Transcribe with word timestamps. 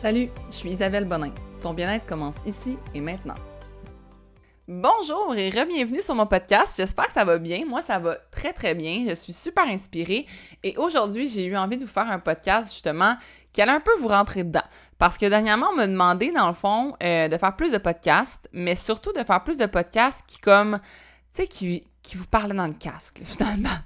Salut, 0.00 0.28
je 0.46 0.54
suis 0.54 0.70
Isabelle 0.70 1.06
Bonin. 1.06 1.32
Ton 1.60 1.74
bien-être 1.74 2.06
commence 2.06 2.36
ici 2.46 2.78
et 2.94 3.00
maintenant. 3.00 3.34
Bonjour 4.68 5.34
et 5.34 5.50
re-bienvenue 5.50 6.00
sur 6.02 6.14
mon 6.14 6.24
podcast. 6.24 6.74
J'espère 6.76 7.08
que 7.08 7.12
ça 7.12 7.24
va 7.24 7.38
bien. 7.38 7.64
Moi, 7.66 7.82
ça 7.82 7.98
va 7.98 8.14
très 8.30 8.52
très 8.52 8.76
bien. 8.76 9.06
Je 9.08 9.14
suis 9.14 9.32
super 9.32 9.66
inspirée 9.66 10.24
et 10.62 10.76
aujourd'hui, 10.76 11.28
j'ai 11.28 11.46
eu 11.46 11.56
envie 11.56 11.78
de 11.78 11.84
vous 11.84 11.90
faire 11.90 12.08
un 12.08 12.20
podcast 12.20 12.72
justement 12.72 13.16
qui 13.52 13.60
allait 13.60 13.72
un 13.72 13.80
peu 13.80 13.90
vous 13.98 14.06
rentrer 14.06 14.44
dedans. 14.44 14.62
Parce 14.98 15.18
que 15.18 15.26
dernièrement, 15.26 15.66
on 15.72 15.76
m'a 15.76 15.88
demandé 15.88 16.30
dans 16.30 16.46
le 16.46 16.54
fond 16.54 16.94
euh, 17.02 17.26
de 17.26 17.36
faire 17.36 17.56
plus 17.56 17.72
de 17.72 17.78
podcasts, 17.78 18.48
mais 18.52 18.76
surtout 18.76 19.12
de 19.12 19.24
faire 19.24 19.42
plus 19.42 19.58
de 19.58 19.66
podcasts 19.66 20.24
qui 20.28 20.38
comme, 20.38 20.78
tu 21.34 21.42
sais, 21.42 21.48
qui, 21.48 21.82
qui 22.04 22.16
vous 22.16 22.26
parlaient 22.26 22.54
dans 22.54 22.68
le 22.68 22.74
casque 22.74 23.20
finalement. 23.24 23.78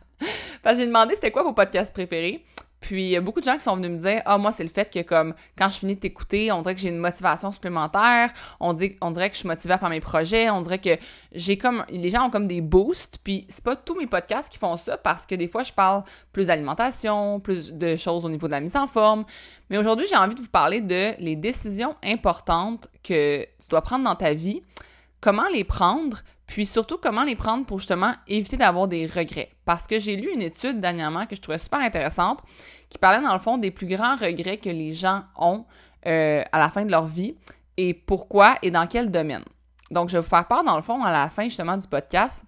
Parce 0.63 0.77
que 0.77 0.83
j'ai 0.83 0.87
demandé 0.87 1.15
c'était 1.15 1.31
quoi 1.31 1.43
vos 1.43 1.55
podcasts 1.55 1.95
préférés. 1.95 2.45
Puis 2.83 3.05
il 3.05 3.11
y 3.11 3.17
a 3.17 3.21
beaucoup 3.21 3.41
de 3.41 3.45
gens 3.45 3.55
qui 3.55 3.63
sont 3.63 3.77
venus 3.77 3.91
me 3.91 3.97
dire 3.97 4.23
Ah, 4.27 4.37
moi, 4.37 4.53
c'est 4.53 4.65
le 4.65 4.71
fait 4.71 4.93
que 4.93 5.01
comme 5.01 5.35
quand 5.57 5.71
je 5.71 5.79
finis 5.79 5.95
de 5.95 6.01
t'écouter, 6.01 6.53
on 6.53 6.61
dirait 6.61 6.75
que 6.75 6.81
j'ai 6.81 6.91
une 6.91 6.99
motivation 6.99 7.51
supplémentaire, 7.53 8.31
on, 8.61 8.75
dit, 8.75 8.97
on 9.01 9.11
dirait 9.13 9.29
que 9.31 9.35
je 9.35 9.41
suis 9.41 9.49
motivée 9.49 9.75
à 9.75 9.79
faire 9.79 9.89
mes 9.89 10.01
projets, 10.01 10.51
on 10.51 10.61
dirait 10.61 10.79
que 10.79 10.99
j'ai 11.33 11.57
comme. 11.57 11.85
Les 11.89 12.11
gens 12.11 12.27
ont 12.27 12.31
comme 12.31 12.49
des 12.49 12.61
boosts. 12.61 13.19
Puis 13.25 13.47
c'est 13.49 13.65
pas 13.65 13.77
tous 13.77 13.95
mes 13.95 14.07
podcasts 14.07 14.53
qui 14.53 14.59
font 14.59 14.77
ça 14.77 14.99
parce 14.99 15.25
que 15.25 15.35
des 15.35 15.49
fois, 15.49 15.63
je 15.63 15.73
parle 15.73 16.03
plus 16.33 16.49
d'alimentation, 16.49 17.41
plus 17.41 17.73
de 17.73 17.97
choses 17.97 18.25
au 18.25 18.29
niveau 18.29 18.47
de 18.47 18.53
la 18.53 18.61
mise 18.61 18.77
en 18.77 18.89
forme. 18.89 19.25
Mais 19.71 19.79
aujourd'hui, 19.79 20.07
j'ai 20.09 20.17
envie 20.17 20.35
de 20.35 20.43
vous 20.43 20.49
parler 20.49 20.81
de 20.81 21.13
les 21.19 21.37
décisions 21.37 21.97
importantes 22.05 22.89
que 23.03 23.43
tu 23.43 23.69
dois 23.71 23.81
prendre 23.81 24.05
dans 24.05 24.17
ta 24.17 24.35
vie, 24.35 24.63
comment 25.21 25.49
les 25.53 25.65
prendre, 25.65 26.19
puis 26.53 26.67
surtout, 26.67 26.99
comment 26.99 27.25
les 27.25 27.35
prendre 27.35 27.65
pour 27.65 27.79
justement 27.79 28.13
éviter 28.29 28.59
d'avoir 28.59 28.87
des 28.87 29.07
regrets? 29.07 29.49
Parce 29.65 29.87
que 29.87 29.99
j'ai 29.99 30.17
lu 30.17 30.31
une 30.35 30.43
étude 30.43 30.83
dernièrement 30.83 31.25
que 31.25 31.35
je 31.35 31.41
trouvais 31.41 31.59
super 31.59 31.79
intéressante 31.79 32.41
qui 32.91 32.99
parlait 32.99 33.23
dans 33.23 33.33
le 33.33 33.39
fond 33.39 33.57
des 33.57 33.71
plus 33.71 33.87
grands 33.87 34.17
regrets 34.17 34.59
que 34.59 34.69
les 34.69 34.93
gens 34.93 35.23
ont 35.39 35.65
euh, 36.05 36.43
à 36.53 36.59
la 36.59 36.69
fin 36.69 36.85
de 36.85 36.91
leur 36.91 37.07
vie 37.07 37.37
et 37.79 37.95
pourquoi 37.95 38.57
et 38.61 38.71
dans 38.71 38.87
quel 38.87 39.11
domaine. 39.11 39.45
Donc, 39.91 40.11
je 40.11 40.19
vais 40.19 40.21
vous 40.21 40.29
faire 40.29 40.47
part 40.47 40.63
dans 40.63 40.77
le 40.77 40.83
fond 40.83 41.03
à 41.03 41.11
la 41.11 41.31
fin 41.31 41.45
justement 41.45 41.79
du 41.79 41.89
podcast 41.89 42.45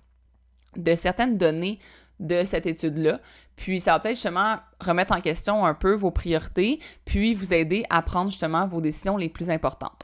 de 0.77 0.95
certaines 0.97 1.39
données 1.39 1.79
de 2.21 2.45
cette 2.45 2.67
étude-là. 2.67 3.21
Puis 3.57 3.81
ça 3.81 3.93
va 3.93 4.01
peut-être 4.01 4.17
justement 4.17 4.57
remettre 4.81 5.17
en 5.17 5.23
question 5.23 5.65
un 5.65 5.73
peu 5.73 5.95
vos 5.95 6.11
priorités, 6.11 6.79
puis 7.07 7.35
vous 7.35 7.55
aider 7.55 7.85
à 7.89 8.03
prendre 8.03 8.31
justement 8.31 8.67
vos 8.67 8.83
décisions 8.83 9.17
les 9.17 9.31
plus 9.31 9.49
importantes. 9.49 10.03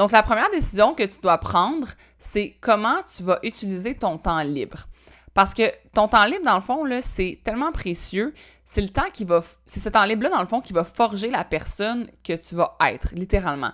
Donc, 0.00 0.12
la 0.12 0.22
première 0.22 0.50
décision 0.50 0.94
que 0.94 1.02
tu 1.02 1.20
dois 1.20 1.36
prendre, 1.36 1.86
c'est 2.18 2.56
comment 2.62 2.96
tu 3.14 3.22
vas 3.22 3.38
utiliser 3.42 3.94
ton 3.94 4.16
temps 4.16 4.40
libre. 4.40 4.86
Parce 5.34 5.52
que 5.52 5.64
ton 5.92 6.08
temps 6.08 6.24
libre, 6.24 6.42
dans 6.46 6.54
le 6.54 6.62
fond, 6.62 6.86
c'est 7.02 7.38
tellement 7.44 7.70
précieux. 7.70 8.32
C'est 8.64 8.80
le 8.80 8.88
temps 8.88 9.10
qui 9.12 9.26
va. 9.26 9.44
C'est 9.66 9.78
ce 9.78 9.90
temps 9.90 10.06
libre-là, 10.06 10.30
dans 10.30 10.40
le 10.40 10.46
fond, 10.46 10.62
qui 10.62 10.72
va 10.72 10.84
forger 10.84 11.28
la 11.28 11.44
personne 11.44 12.08
que 12.24 12.32
tu 12.32 12.54
vas 12.54 12.78
être, 12.88 13.08
littéralement. 13.12 13.72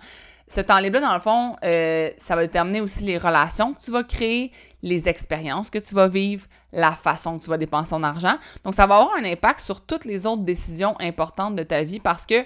Ce 0.48 0.60
temps 0.60 0.80
libre-là, 0.80 1.00
dans 1.00 1.14
le 1.14 1.20
fond, 1.20 1.54
euh, 1.62 2.10
ça 2.16 2.34
va 2.34 2.42
déterminer 2.42 2.80
aussi 2.80 3.04
les 3.04 3.18
relations 3.18 3.72
que 3.72 3.80
tu 3.80 3.92
vas 3.92 4.02
créer, 4.02 4.50
les 4.82 5.08
expériences 5.08 5.70
que 5.70 5.78
tu 5.78 5.94
vas 5.94 6.08
vivre, 6.08 6.48
la 6.72 6.90
façon 6.90 7.38
que 7.38 7.44
tu 7.44 7.50
vas 7.50 7.56
dépenser 7.56 7.90
ton 7.90 8.02
argent. 8.02 8.36
Donc, 8.64 8.74
ça 8.74 8.88
va 8.88 8.96
avoir 8.96 9.14
un 9.14 9.24
impact 9.24 9.60
sur 9.60 9.80
toutes 9.80 10.04
les 10.04 10.26
autres 10.26 10.42
décisions 10.42 10.96
importantes 10.98 11.54
de 11.54 11.62
ta 11.62 11.84
vie 11.84 12.00
parce 12.00 12.26
que 12.26 12.44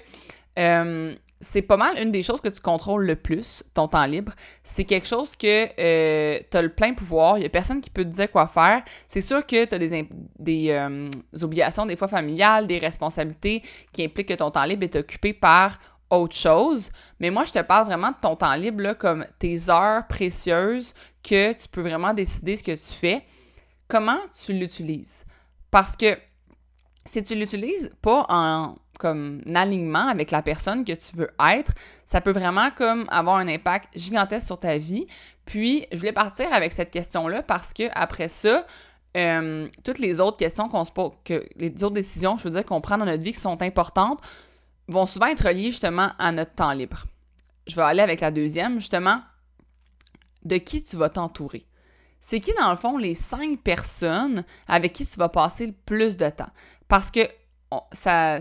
euh, 0.59 1.15
c'est 1.41 1.63
pas 1.63 1.79
mal 1.79 1.99
une 1.99 2.13
des 2.13 2.23
choses 2.23 2.41
que 2.41 2.49
tu 2.49 2.61
contrôles 2.61 3.07
le 3.07 3.17
plus, 3.17 3.65
ton 3.73 3.89
temps 3.89 4.05
libre. 4.05 4.33
C'est 4.63 4.85
quelque 4.85 5.07
chose 5.07 5.35
que 5.37 5.69
euh, 5.79 6.39
tu 6.51 6.57
as 6.57 6.63
le 6.63 6.69
plein 6.69 6.93
pouvoir. 6.93 7.39
Il 7.39 7.43
y 7.43 7.47
a 7.47 7.49
personne 7.49 7.81
qui 7.81 7.89
peut 7.89 8.05
te 8.05 8.11
dire 8.11 8.31
quoi 8.31 8.47
faire. 8.47 8.83
C'est 9.09 9.23
sûr 9.23 9.47
que 9.47 9.65
tu 9.65 9.75
as 9.75 9.79
des, 9.79 10.09
des 10.39 10.71
euh, 10.71 11.09
obligations, 11.41 11.87
des 11.87 11.97
fois 11.97 12.09
familiales, 12.09 12.67
des 12.67 12.79
responsabilités 12.79 13.63
qui 13.93 14.05
impliquent 14.05 14.29
que 14.29 14.35
ton 14.35 14.51
temps 14.51 14.65
libre 14.65 14.85
est 14.85 14.97
occupé 14.97 15.33
par 15.33 15.79
autre 16.11 16.37
chose. 16.37 16.91
Mais 17.21 17.31
moi, 17.31 17.47
je 17.47 17.53
te 17.53 17.63
parle 17.63 17.87
vraiment 17.87 18.11
de 18.11 18.17
ton 18.21 18.37
temps 18.37 18.55
libre 18.55 18.93
comme 18.95 19.25
tes 19.39 19.71
heures 19.71 20.07
précieuses 20.09 20.93
que 21.23 21.53
tu 21.53 21.69
peux 21.69 21.83
vraiment 21.83 22.13
décider 22.13 22.57
ce 22.57 22.63
que 22.63 22.73
tu 22.73 22.95
fais. 22.95 23.25
Comment 23.89 24.19
tu 24.39 24.53
l'utilises? 24.53 25.25
Parce 25.71 25.97
que 25.97 26.19
si 27.07 27.23
tu 27.23 27.35
l'utilises 27.35 27.93
pas 28.03 28.27
en 28.29 28.75
comme 29.01 29.41
alignement 29.55 30.07
avec 30.07 30.31
la 30.31 30.43
personne 30.43 30.85
que 30.85 30.93
tu 30.93 31.17
veux 31.17 31.31
être, 31.53 31.73
ça 32.07 32.21
peut 32.21 32.33
vraiment 32.33 32.71
comme 32.77 33.07
avoir 33.09 33.37
un 33.37 33.49
impact 33.49 33.89
gigantesque 33.97 34.47
sur 34.47 34.61
ta 34.61 34.79
vie. 34.79 35.07
Puis, 35.47 35.87
je 35.91 35.97
voulais 35.97 36.13
partir 36.13 36.53
avec 36.53 36.73
cette 36.73 36.91
question-là 36.91 37.43
parce 37.43 37.73
que 37.73 37.85
après 37.93 38.29
ça, 38.29 38.67
euh, 39.17 39.69
toutes 39.83 39.99
les 39.99 40.21
autres 40.21 40.37
questions 40.37 40.69
qu'on 40.69 40.85
se 40.85 40.93
pose, 40.93 41.13
que 41.25 41.45
les 41.57 41.83
autres 41.83 41.95
décisions, 41.95 42.37
je 42.37 42.45
veux 42.45 42.51
dire, 42.51 42.65
qu'on 42.65 42.81
prend 42.81 42.99
dans 42.99 43.07
notre 43.07 43.25
vie 43.25 43.33
qui 43.33 43.41
sont 43.41 43.61
importantes, 43.63 44.21
vont 44.87 45.07
souvent 45.07 45.27
être 45.27 45.49
liées 45.51 45.71
justement 45.71 46.11
à 46.19 46.31
notre 46.31 46.55
temps 46.55 46.73
libre. 46.73 47.07
Je 47.67 47.77
vais 47.77 47.83
aller 47.83 48.03
avec 48.03 48.21
la 48.21 48.31
deuxième, 48.31 48.75
justement, 48.75 49.21
de 50.45 50.57
qui 50.59 50.83
tu 50.83 50.97
vas 50.97 51.09
t'entourer? 51.09 51.67
C'est 52.21 52.41
qui, 52.41 52.53
dans 52.61 52.71
le 52.71 52.77
fond, 52.77 52.99
les 52.99 53.15
cinq 53.15 53.61
personnes 53.61 54.45
avec 54.69 54.93
qui 54.93 55.07
tu 55.07 55.19
vas 55.19 55.29
passer 55.29 55.67
le 55.67 55.73
plus 55.73 56.17
de 56.17 56.29
temps? 56.29 56.51
Parce 56.87 57.11
que 57.11 57.21
ça, 57.93 58.41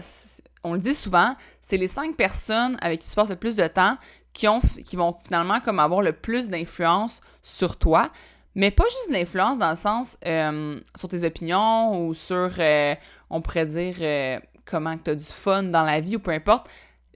on 0.64 0.74
le 0.74 0.80
dit 0.80 0.94
souvent, 0.94 1.36
c'est 1.62 1.78
les 1.78 1.88
cinq 1.88 2.16
personnes 2.16 2.78
avec 2.82 3.02
qui 3.02 3.10
tu 3.10 3.16
passes 3.16 3.30
le 3.30 3.36
plus 3.36 3.56
de 3.56 3.68
temps 3.68 3.98
qui, 4.34 4.48
ont, 4.48 4.60
qui 4.60 4.96
vont 4.96 5.16
finalement 5.24 5.60
comme 5.60 5.80
avoir 5.80 6.02
le 6.02 6.14
plus 6.14 6.50
d'influence 6.50 7.22
sur 7.42 7.78
toi. 7.78 8.12
Mais 8.56 8.72
pas 8.72 8.84
juste 8.86 9.12
l'influence 9.12 9.60
dans 9.60 9.70
le 9.70 9.76
sens 9.76 10.18
euh, 10.26 10.80
sur 10.96 11.08
tes 11.08 11.24
opinions 11.24 12.06
ou 12.06 12.14
sur, 12.14 12.52
euh, 12.60 12.96
on 13.30 13.42
pourrait 13.42 13.66
dire, 13.66 13.96
euh, 14.02 14.40
comment 14.66 14.98
tu 14.98 15.12
as 15.12 15.16
du 15.16 15.26
fun 15.26 15.64
dans 15.64 15.84
la 15.84 16.00
vie 16.00 16.16
ou 16.16 16.20
peu 16.20 16.32
importe. 16.32 16.68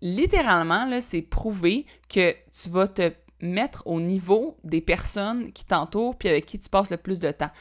Littéralement, 0.01 0.89
c'est 1.01 1.21
prouvé 1.21 1.85
que 2.09 2.33
tu 2.51 2.69
vas 2.69 2.87
te 2.87 3.11
mettre 3.41 3.83
au 3.85 3.99
niveau 3.99 4.57
des 4.63 4.81
personnes 4.81 5.51
qui 5.51 5.65
t'entourent 5.65 6.17
puis 6.17 6.29
avec 6.29 6.45
qui 6.45 6.59
tu 6.59 6.69
passes 6.69 6.91
le 6.91 6.97
plus 6.97 7.19
de 7.19 7.31
temps. 7.31 7.51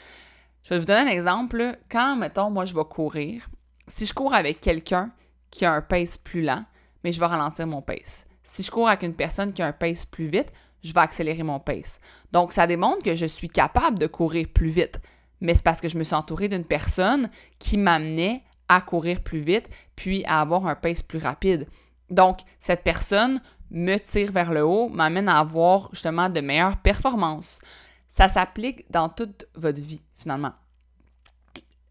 Je 0.64 0.70
vais 0.70 0.78
vous 0.78 0.86
donner 0.86 1.00
un 1.00 1.12
exemple. 1.12 1.76
Quand, 1.90 2.16
mettons, 2.16 2.50
moi, 2.50 2.64
je 2.64 2.74
vais 2.74 2.84
courir, 2.84 3.48
si 3.88 4.06
je 4.06 4.14
cours 4.14 4.34
avec 4.34 4.60
quelqu'un 4.60 5.10
qui 5.52 5.64
a 5.64 5.72
un 5.72 5.82
pace 5.82 6.18
plus 6.18 6.42
lent, 6.42 6.64
mais 7.04 7.12
je 7.12 7.20
vais 7.20 7.26
ralentir 7.26 7.68
mon 7.68 7.82
pace. 7.82 8.26
Si 8.42 8.64
je 8.64 8.70
cours 8.72 8.88
avec 8.88 9.02
une 9.02 9.14
personne 9.14 9.52
qui 9.52 9.62
a 9.62 9.66
un 9.66 9.72
pace 9.72 10.04
plus 10.04 10.26
vite, 10.26 10.50
je 10.82 10.92
vais 10.92 11.00
accélérer 11.00 11.44
mon 11.44 11.60
pace. 11.60 12.00
Donc, 12.32 12.52
ça 12.52 12.66
démontre 12.66 13.04
que 13.04 13.14
je 13.14 13.26
suis 13.26 13.48
capable 13.48 14.00
de 14.00 14.08
courir 14.08 14.48
plus 14.52 14.70
vite. 14.70 14.98
Mais 15.40 15.54
c'est 15.54 15.62
parce 15.62 15.80
que 15.80 15.86
je 15.86 15.96
me 15.96 16.02
suis 16.02 16.16
entourée 16.16 16.48
d'une 16.48 16.64
personne 16.64 17.30
qui 17.60 17.76
m'amenait 17.76 18.42
à 18.68 18.80
courir 18.80 19.22
plus 19.22 19.40
vite, 19.40 19.68
puis 19.94 20.24
à 20.24 20.40
avoir 20.40 20.66
un 20.66 20.74
pace 20.74 21.02
plus 21.02 21.18
rapide. 21.18 21.68
Donc, 22.10 22.40
cette 22.58 22.82
personne 22.82 23.40
me 23.70 23.98
tire 23.98 24.32
vers 24.32 24.52
le 24.52 24.64
haut, 24.64 24.88
m'amène 24.88 25.28
à 25.28 25.38
avoir 25.38 25.90
justement 25.92 26.28
de 26.28 26.40
meilleures 26.40 26.78
performances. 26.78 27.60
Ça 28.08 28.28
s'applique 28.28 28.90
dans 28.90 29.08
toute 29.08 29.46
votre 29.54 29.80
vie, 29.80 30.02
finalement. 30.16 30.52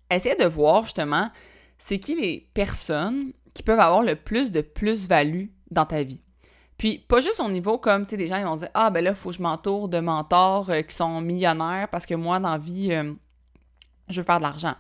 Essayez 0.10 0.36
de 0.36 0.46
voir 0.46 0.84
justement 0.84 1.30
c'est 1.82 1.98
qui 1.98 2.14
les 2.14 2.48
personnes 2.54 3.34
qui 3.54 3.64
peuvent 3.64 3.80
avoir 3.80 4.04
le 4.04 4.16
plus 4.16 4.52
de 4.52 4.62
plus-value 4.62 5.48
dans 5.70 5.86
ta 5.86 6.04
vie. 6.04 6.22
Puis, 6.78 6.98
pas 6.98 7.22
juste 7.22 7.40
au 7.40 7.50
niveau 7.50 7.78
comme, 7.78 8.06
tu 8.06 8.12
sais, 8.12 8.18
des 8.18 8.28
gens, 8.28 8.38
ils 8.38 8.46
vont 8.46 8.56
dire 8.56 8.70
Ah, 8.74 8.90
ben 8.90 9.04
là, 9.04 9.12
il 9.12 9.16
faut 9.16 9.30
que 9.30 9.36
je 9.36 9.42
m'entoure 9.42 9.88
de 9.88 10.00
mentors 10.00 10.70
euh, 10.72 10.82
qui 10.82 10.96
sont 10.96 11.22
millionnaires 11.22 11.88
parce 11.90 12.06
que 12.06 12.16
moi, 12.16 12.40
dans 12.40 12.52
la 12.52 12.58
vie, 12.58 12.92
euh, 12.92 13.14
je 14.10 14.20
veux 14.20 14.26
faire 14.26 14.40
de 14.40 14.44
l'argent. 14.44 14.74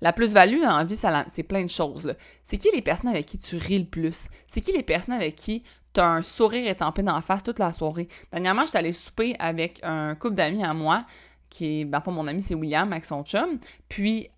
La 0.00 0.12
plus-value 0.12 0.60
dans 0.60 0.76
la 0.76 0.84
vie, 0.84 0.96
c'est 0.96 1.42
plein 1.42 1.62
de 1.62 1.70
choses. 1.70 2.14
C'est 2.44 2.58
qui 2.58 2.68
les 2.74 2.82
personnes 2.82 3.10
avec 3.10 3.26
qui 3.26 3.38
tu 3.38 3.56
ris 3.56 3.78
le 3.78 3.86
plus? 3.86 4.26
C'est 4.46 4.60
qui 4.60 4.72
les 4.72 4.82
personnes 4.82 5.14
avec 5.14 5.36
qui 5.36 5.62
tu 5.94 6.00
as 6.00 6.06
un 6.06 6.22
sourire 6.22 6.68
étampé 6.68 7.02
dans 7.02 7.14
la 7.14 7.22
face 7.22 7.42
toute 7.42 7.58
la 7.58 7.72
soirée? 7.72 8.08
Dernièrement, 8.32 8.62
je 8.62 8.68
suis 8.68 8.78
allée 8.78 8.92
souper 8.92 9.34
avec 9.38 9.80
un 9.82 10.14
couple 10.14 10.34
d'amis 10.34 10.64
à 10.64 10.74
moi, 10.74 11.06
qui 11.48 11.80
est, 11.80 11.84
ben, 11.84 12.02
mon 12.08 12.26
ami, 12.26 12.42
c'est 12.42 12.54
William 12.54 12.92
avec 12.92 13.04
son 13.04 13.22
chum. 13.24 13.58
Puis, 13.88 14.28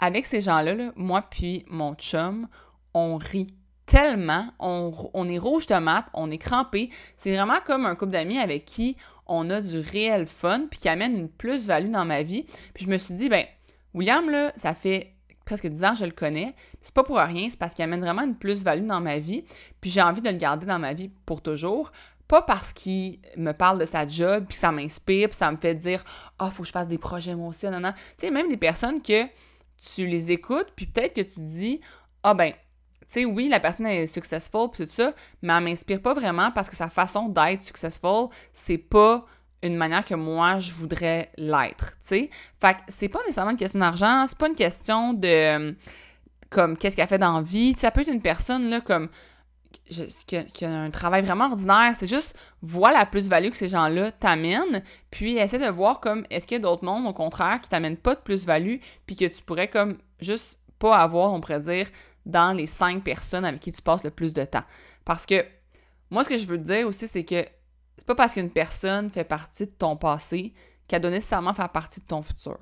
avec 0.00 0.26
ces 0.26 0.40
gens-là, 0.40 0.74
là, 0.74 0.92
moi 0.96 1.22
puis 1.22 1.64
mon 1.68 1.94
chum, 1.94 2.48
on 2.96 3.18
rit 3.18 3.48
tellement, 3.84 4.48
on, 4.58 5.28
est 5.28 5.38
rouge 5.38 5.66
tomate, 5.66 6.06
on 6.14 6.30
est 6.30 6.38
crampé. 6.38 6.90
C'est 7.16 7.34
vraiment 7.34 7.58
comme 7.64 7.84
un 7.84 7.94
couple 7.94 8.12
d'amis 8.12 8.38
avec 8.38 8.64
qui 8.64 8.96
on 9.26 9.50
a 9.50 9.60
du 9.60 9.80
réel 9.80 10.26
fun, 10.26 10.66
puis 10.70 10.80
qui 10.80 10.88
amène 10.88 11.16
une 11.16 11.28
plus-value 11.28 11.90
dans 11.90 12.06
ma 12.06 12.22
vie. 12.22 12.46
Puis 12.74 12.86
je 12.86 12.90
me 12.90 12.96
suis 12.96 13.14
dit, 13.14 13.28
ben, 13.28 13.44
William, 13.92 14.28
là, 14.30 14.52
ça 14.56 14.74
fait 14.74 15.12
presque 15.44 15.66
10 15.66 15.84
ans 15.84 15.90
que 15.90 15.98
je 15.98 16.04
le 16.04 16.12
connais. 16.12 16.54
C'est 16.80 16.94
pas 16.94 17.04
pour 17.04 17.18
rien, 17.18 17.48
c'est 17.50 17.58
parce 17.58 17.74
qu'il 17.74 17.84
amène 17.84 18.00
vraiment 18.00 18.22
une 18.22 18.36
plus-value 18.36 18.86
dans 18.86 19.00
ma 19.00 19.18
vie. 19.18 19.44
Puis 19.80 19.90
j'ai 19.90 20.02
envie 20.02 20.22
de 20.22 20.30
le 20.30 20.36
garder 20.36 20.64
dans 20.64 20.78
ma 20.78 20.94
vie 20.94 21.10
pour 21.26 21.42
toujours. 21.42 21.92
Pas 22.28 22.42
parce 22.42 22.72
qu'il 22.72 23.20
me 23.36 23.52
parle 23.52 23.78
de 23.78 23.84
sa 23.84 24.08
job, 24.08 24.46
puis 24.48 24.56
ça 24.56 24.72
m'inspire, 24.72 25.28
puis 25.28 25.36
ça 25.36 25.52
me 25.52 25.58
fait 25.58 25.74
dire 25.74 26.02
Ah, 26.38 26.46
oh, 26.48 26.50
faut 26.50 26.62
que 26.62 26.68
je 26.68 26.72
fasse 26.72 26.88
des 26.88 26.98
projets 26.98 27.34
moi 27.36 27.48
aussi. 27.48 27.66
Non, 27.66 27.78
non. 27.78 27.92
Tu 27.92 28.26
sais, 28.26 28.30
même 28.32 28.48
des 28.48 28.56
personnes 28.56 29.02
que 29.02 29.26
tu 29.76 30.06
les 30.06 30.32
écoutes, 30.32 30.72
puis 30.74 30.86
peut-être 30.86 31.14
que 31.14 31.20
tu 31.20 31.34
te 31.34 31.40
dis 31.40 31.80
Ah, 32.24 32.34
ben, 32.34 32.52
tu 33.08 33.20
sais, 33.20 33.24
oui, 33.24 33.48
la 33.48 33.60
personne 33.60 33.86
est 33.86 34.06
successful 34.06 34.68
puis 34.72 34.84
tout 34.84 34.92
ça, 34.92 35.12
mais 35.42 35.52
elle 35.52 35.64
m'inspire 35.64 36.00
pas 36.00 36.14
vraiment 36.14 36.50
parce 36.50 36.68
que 36.68 36.76
sa 36.76 36.88
façon 36.88 37.28
d'être 37.28 37.62
successful, 37.62 38.28
c'est 38.52 38.78
pas 38.78 39.24
une 39.62 39.76
manière 39.76 40.04
que 40.04 40.14
moi 40.14 40.58
je 40.58 40.72
voudrais 40.72 41.30
l'être, 41.36 41.92
tu 41.92 42.08
sais. 42.08 42.30
Fait 42.60 42.74
que 42.74 42.80
c'est 42.88 43.08
pas 43.08 43.20
nécessairement 43.20 43.52
une 43.52 43.56
question 43.56 43.80
d'argent, 43.80 44.26
c'est 44.28 44.38
pas 44.38 44.48
une 44.48 44.54
question 44.54 45.12
de 45.12 45.74
comme 46.50 46.76
qu'est-ce 46.76 46.96
qu'elle 46.96 47.08
fait 47.08 47.18
dans 47.18 47.36
la 47.36 47.42
vie, 47.42 47.74
ça 47.76 47.90
peut 47.90 48.02
être 48.02 48.12
une 48.12 48.22
personne 48.22 48.70
là 48.70 48.80
comme 48.80 49.08
qui 49.88 50.64
a, 50.64 50.70
un 50.70 50.90
travail 50.90 51.22
vraiment 51.22 51.46
ordinaire. 51.46 51.92
C'est 51.94 52.08
juste, 52.08 52.36
vois 52.62 52.92
la 52.92 53.06
plus-value 53.06 53.50
que 53.50 53.56
ces 53.56 53.68
gens-là 53.68 54.10
t'amènent, 54.12 54.82
puis 55.10 55.36
essaie 55.36 55.58
de 55.58 55.70
voir 55.70 56.00
comme, 56.00 56.24
est-ce 56.30 56.46
qu'il 56.46 56.56
y 56.56 56.60
a 56.60 56.62
d'autres 56.62 56.84
mondes, 56.84 57.06
au 57.06 57.12
contraire, 57.12 57.60
qui 57.60 57.68
t'amènent 57.68 57.96
pas 57.96 58.14
de 58.14 58.20
plus-value, 58.20 58.76
puis 59.06 59.16
que 59.16 59.26
tu 59.26 59.42
pourrais 59.42 59.68
comme 59.68 59.98
juste 60.20 60.60
pas 60.78 60.96
avoir, 60.96 61.32
on 61.32 61.40
pourrait 61.40 61.60
dire, 61.60 61.88
dans 62.26 62.52
les 62.52 62.66
cinq 62.66 63.02
personnes 63.02 63.44
avec 63.44 63.60
qui 63.60 63.72
tu 63.72 63.80
passes 63.80 64.04
le 64.04 64.10
plus 64.10 64.34
de 64.34 64.44
temps. 64.44 64.64
Parce 65.04 65.24
que, 65.24 65.46
moi, 66.10 66.24
ce 66.24 66.28
que 66.28 66.38
je 66.38 66.46
veux 66.46 66.58
te 66.58 66.64
dire 66.64 66.86
aussi, 66.86 67.06
c'est 67.06 67.24
que 67.24 67.42
c'est 67.96 68.06
pas 68.06 68.14
parce 68.14 68.34
qu'une 68.34 68.50
personne 68.50 69.10
fait 69.10 69.24
partie 69.24 69.64
de 69.64 69.70
ton 69.70 69.96
passé 69.96 70.52
qu'elle 70.86 71.00
doit 71.00 71.10
nécessairement 71.10 71.54
faire 71.54 71.70
partie 71.70 72.00
de 72.00 72.06
ton 72.06 72.22
futur. 72.22 72.58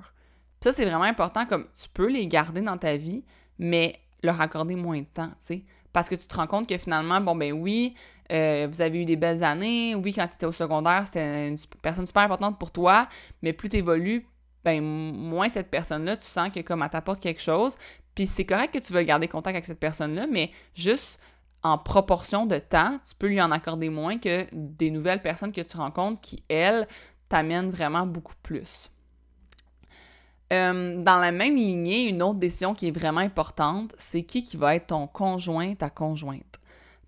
ça, 0.63 0.71
c'est 0.71 0.85
vraiment 0.85 1.05
important, 1.05 1.45
comme 1.45 1.67
tu 1.75 1.89
peux 1.89 2.09
les 2.09 2.27
garder 2.27 2.61
dans 2.61 2.79
ta 2.79 2.97
vie, 2.97 3.25
mais 3.59 3.99
leur 4.23 4.41
accorder 4.41 4.77
moins 4.77 5.01
de 5.01 5.07
temps, 5.07 5.31
tu. 5.45 5.65
Parce 5.93 6.09
que 6.09 6.15
tu 6.15 6.27
te 6.27 6.35
rends 6.35 6.47
compte 6.47 6.69
que 6.69 6.77
finalement, 6.77 7.21
bon, 7.21 7.37
ben 7.37 7.53
oui, 7.53 7.95
euh, 8.33 8.67
vous 8.71 8.83
avez 8.83 9.03
eu 9.03 9.05
des 9.05 9.17
belles 9.17 9.45
années. 9.45 9.95
Oui, 9.95 10.13
quand 10.13 10.27
tu 10.27 10.35
étais 10.35 10.47
au 10.47 10.53
secondaire, 10.53 11.07
c'était 11.07 11.49
une 11.49 11.57
personne 11.83 12.07
super 12.07 12.23
importante 12.23 12.59
pour 12.59 12.73
toi. 12.73 13.09
Mais 13.43 13.53
plus 13.53 13.69
tu 13.69 13.77
évolues, 13.77 14.27
ben 14.65 14.83
moins 14.83 15.49
cette 15.49 15.71
personne-là, 15.71 16.17
tu 16.17 16.27
sens 16.27 16.51
que 16.51 16.61
comme 16.61 16.83
elle 16.83 16.91
t'apporte 16.91 17.21
quelque 17.21 17.43
chose. 17.43 17.77
Puis 18.15 18.27
c'est 18.27 18.45
correct 18.45 18.73
que 18.73 18.79
tu 18.79 18.93
veux 18.93 19.03
garder 19.03 19.29
contact 19.29 19.57
avec 19.57 19.65
cette 19.65 19.81
personne-là, 19.81 20.27
mais 20.31 20.51
juste 20.75 21.21
en 21.63 21.79
proportion 21.79 22.47
de 22.47 22.59
temps, 22.59 22.99
tu 23.07 23.15
peux 23.15 23.27
lui 23.27 23.41
en 23.41 23.51
accorder 23.51 23.89
moins 23.89 24.19
que 24.19 24.47
des 24.53 24.91
nouvelles 24.91 25.23
personnes 25.23 25.53
que 25.53 25.63
tu 25.63 25.77
rencontres 25.77 26.21
qui, 26.21 26.43
elles, 26.49 26.87
t'amènent 27.29 27.71
vraiment 27.71 28.07
beaucoup 28.07 28.35
plus. 28.43 28.91
Euh, 30.53 31.03
dans 31.03 31.17
la 31.17 31.33
même 31.33 31.57
lignée, 31.57 32.09
une 32.09 32.23
autre 32.23 32.39
décision 32.39 32.75
qui 32.75 32.89
est 32.89 32.97
vraiment 32.97 33.21
importante, 33.21 33.93
c'est 33.97 34.23
qui 34.23 34.43
qui 34.43 34.59
va 34.59 34.77
être 34.77 34.89
ton 34.89 35.07
conjoint, 35.07 35.75
ta 35.75 35.89
conjointe. 35.89 36.61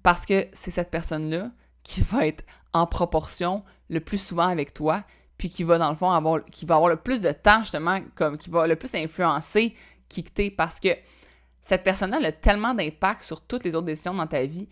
Parce 0.02 0.24
que 0.24 0.46
c'est 0.52 0.70
cette 0.70 0.90
personne-là 0.90 1.50
qui 1.82 2.00
va 2.00 2.26
être 2.26 2.44
en 2.72 2.86
proportion 2.86 3.62
le 3.88 4.00
plus 4.00 4.18
souvent 4.18 4.48
avec 4.48 4.72
toi, 4.72 5.04
puis 5.38 5.48
qui 5.48 5.64
va 5.64 5.78
dans 5.78 5.90
le 5.90 5.96
fond 5.96 6.10
avoir, 6.10 6.44
qui 6.44 6.64
va 6.64 6.76
avoir 6.76 6.90
le 6.90 6.96
plus 6.96 7.20
de 7.20 7.30
temps 7.30 7.60
justement, 7.60 7.98
comme 8.14 8.36
qui 8.36 8.50
va 8.50 8.66
le 8.66 8.76
plus 8.76 8.94
influencer 8.94 9.74
qui 10.08 10.24
parce 10.56 10.80
que 10.80 10.88
cette 11.62 11.82
personne-là 11.82 12.18
a 12.24 12.32
tellement 12.32 12.74
d'impact 12.74 13.22
sur 13.22 13.40
toutes 13.40 13.64
les 13.64 13.74
autres 13.74 13.86
décisions 13.86 14.14
dans 14.14 14.26
ta 14.26 14.44
vie. 14.46 14.68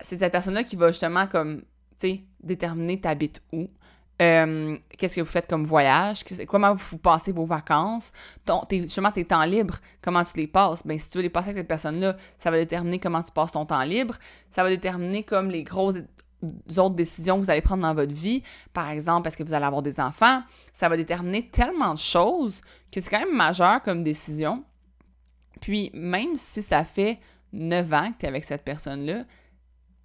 C'est 0.00 0.18
cette 0.18 0.32
personne-là 0.32 0.64
qui 0.64 0.76
va 0.76 0.90
justement 0.90 1.26
comme, 1.26 1.62
tu 1.98 2.08
sais, 2.08 2.20
déterminer 2.42 3.00
t'habites 3.00 3.40
où, 3.52 3.70
euh, 4.20 4.76
qu'est-ce 4.96 5.16
que 5.16 5.20
vous 5.20 5.26
faites 5.26 5.46
comme 5.46 5.64
voyage, 5.64 6.24
comment 6.46 6.74
vous 6.74 6.98
passez 6.98 7.32
vos 7.32 7.46
vacances, 7.46 8.12
ton, 8.44 8.60
tes, 8.60 8.82
justement 8.82 9.12
tes 9.12 9.24
temps 9.24 9.44
libres, 9.44 9.78
comment 10.02 10.24
tu 10.24 10.38
les 10.38 10.46
passes. 10.46 10.86
Ben, 10.86 10.98
si 10.98 11.10
tu 11.10 11.18
veux 11.18 11.22
les 11.22 11.30
passer 11.30 11.48
avec 11.48 11.58
cette 11.58 11.68
personne-là, 11.68 12.16
ça 12.38 12.50
va 12.50 12.58
déterminer 12.58 12.98
comment 12.98 13.22
tu 13.22 13.32
passes 13.32 13.52
ton 13.52 13.66
temps 13.66 13.82
libre, 13.82 14.14
ça 14.50 14.62
va 14.62 14.68
déterminer 14.68 15.22
comme 15.22 15.50
les 15.50 15.64
grosses 15.64 15.98
autres 16.78 16.94
décisions 16.94 17.36
que 17.36 17.44
vous 17.44 17.50
allez 17.50 17.60
prendre 17.60 17.82
dans 17.82 17.94
votre 17.94 18.14
vie. 18.14 18.42
Par 18.72 18.88
exemple, 18.90 19.28
est-ce 19.28 19.36
que 19.36 19.42
vous 19.42 19.54
allez 19.54 19.64
avoir 19.64 19.82
des 19.82 20.00
enfants? 20.00 20.42
Ça 20.72 20.88
va 20.88 20.96
déterminer 20.96 21.48
tellement 21.48 21.94
de 21.94 21.98
choses 21.98 22.60
que 22.92 23.00
c'est 23.00 23.10
quand 23.10 23.20
même 23.20 23.36
majeur 23.36 23.82
comme 23.82 24.02
décision. 24.02 24.64
Puis, 25.60 25.90
même 25.94 26.36
si 26.36 26.62
ça 26.62 26.84
fait 26.84 27.18
9 27.52 27.92
ans 27.92 28.12
que 28.12 28.18
tu 28.20 28.26
es 28.26 28.28
avec 28.28 28.44
cette 28.44 28.62
personne-là, 28.62 29.24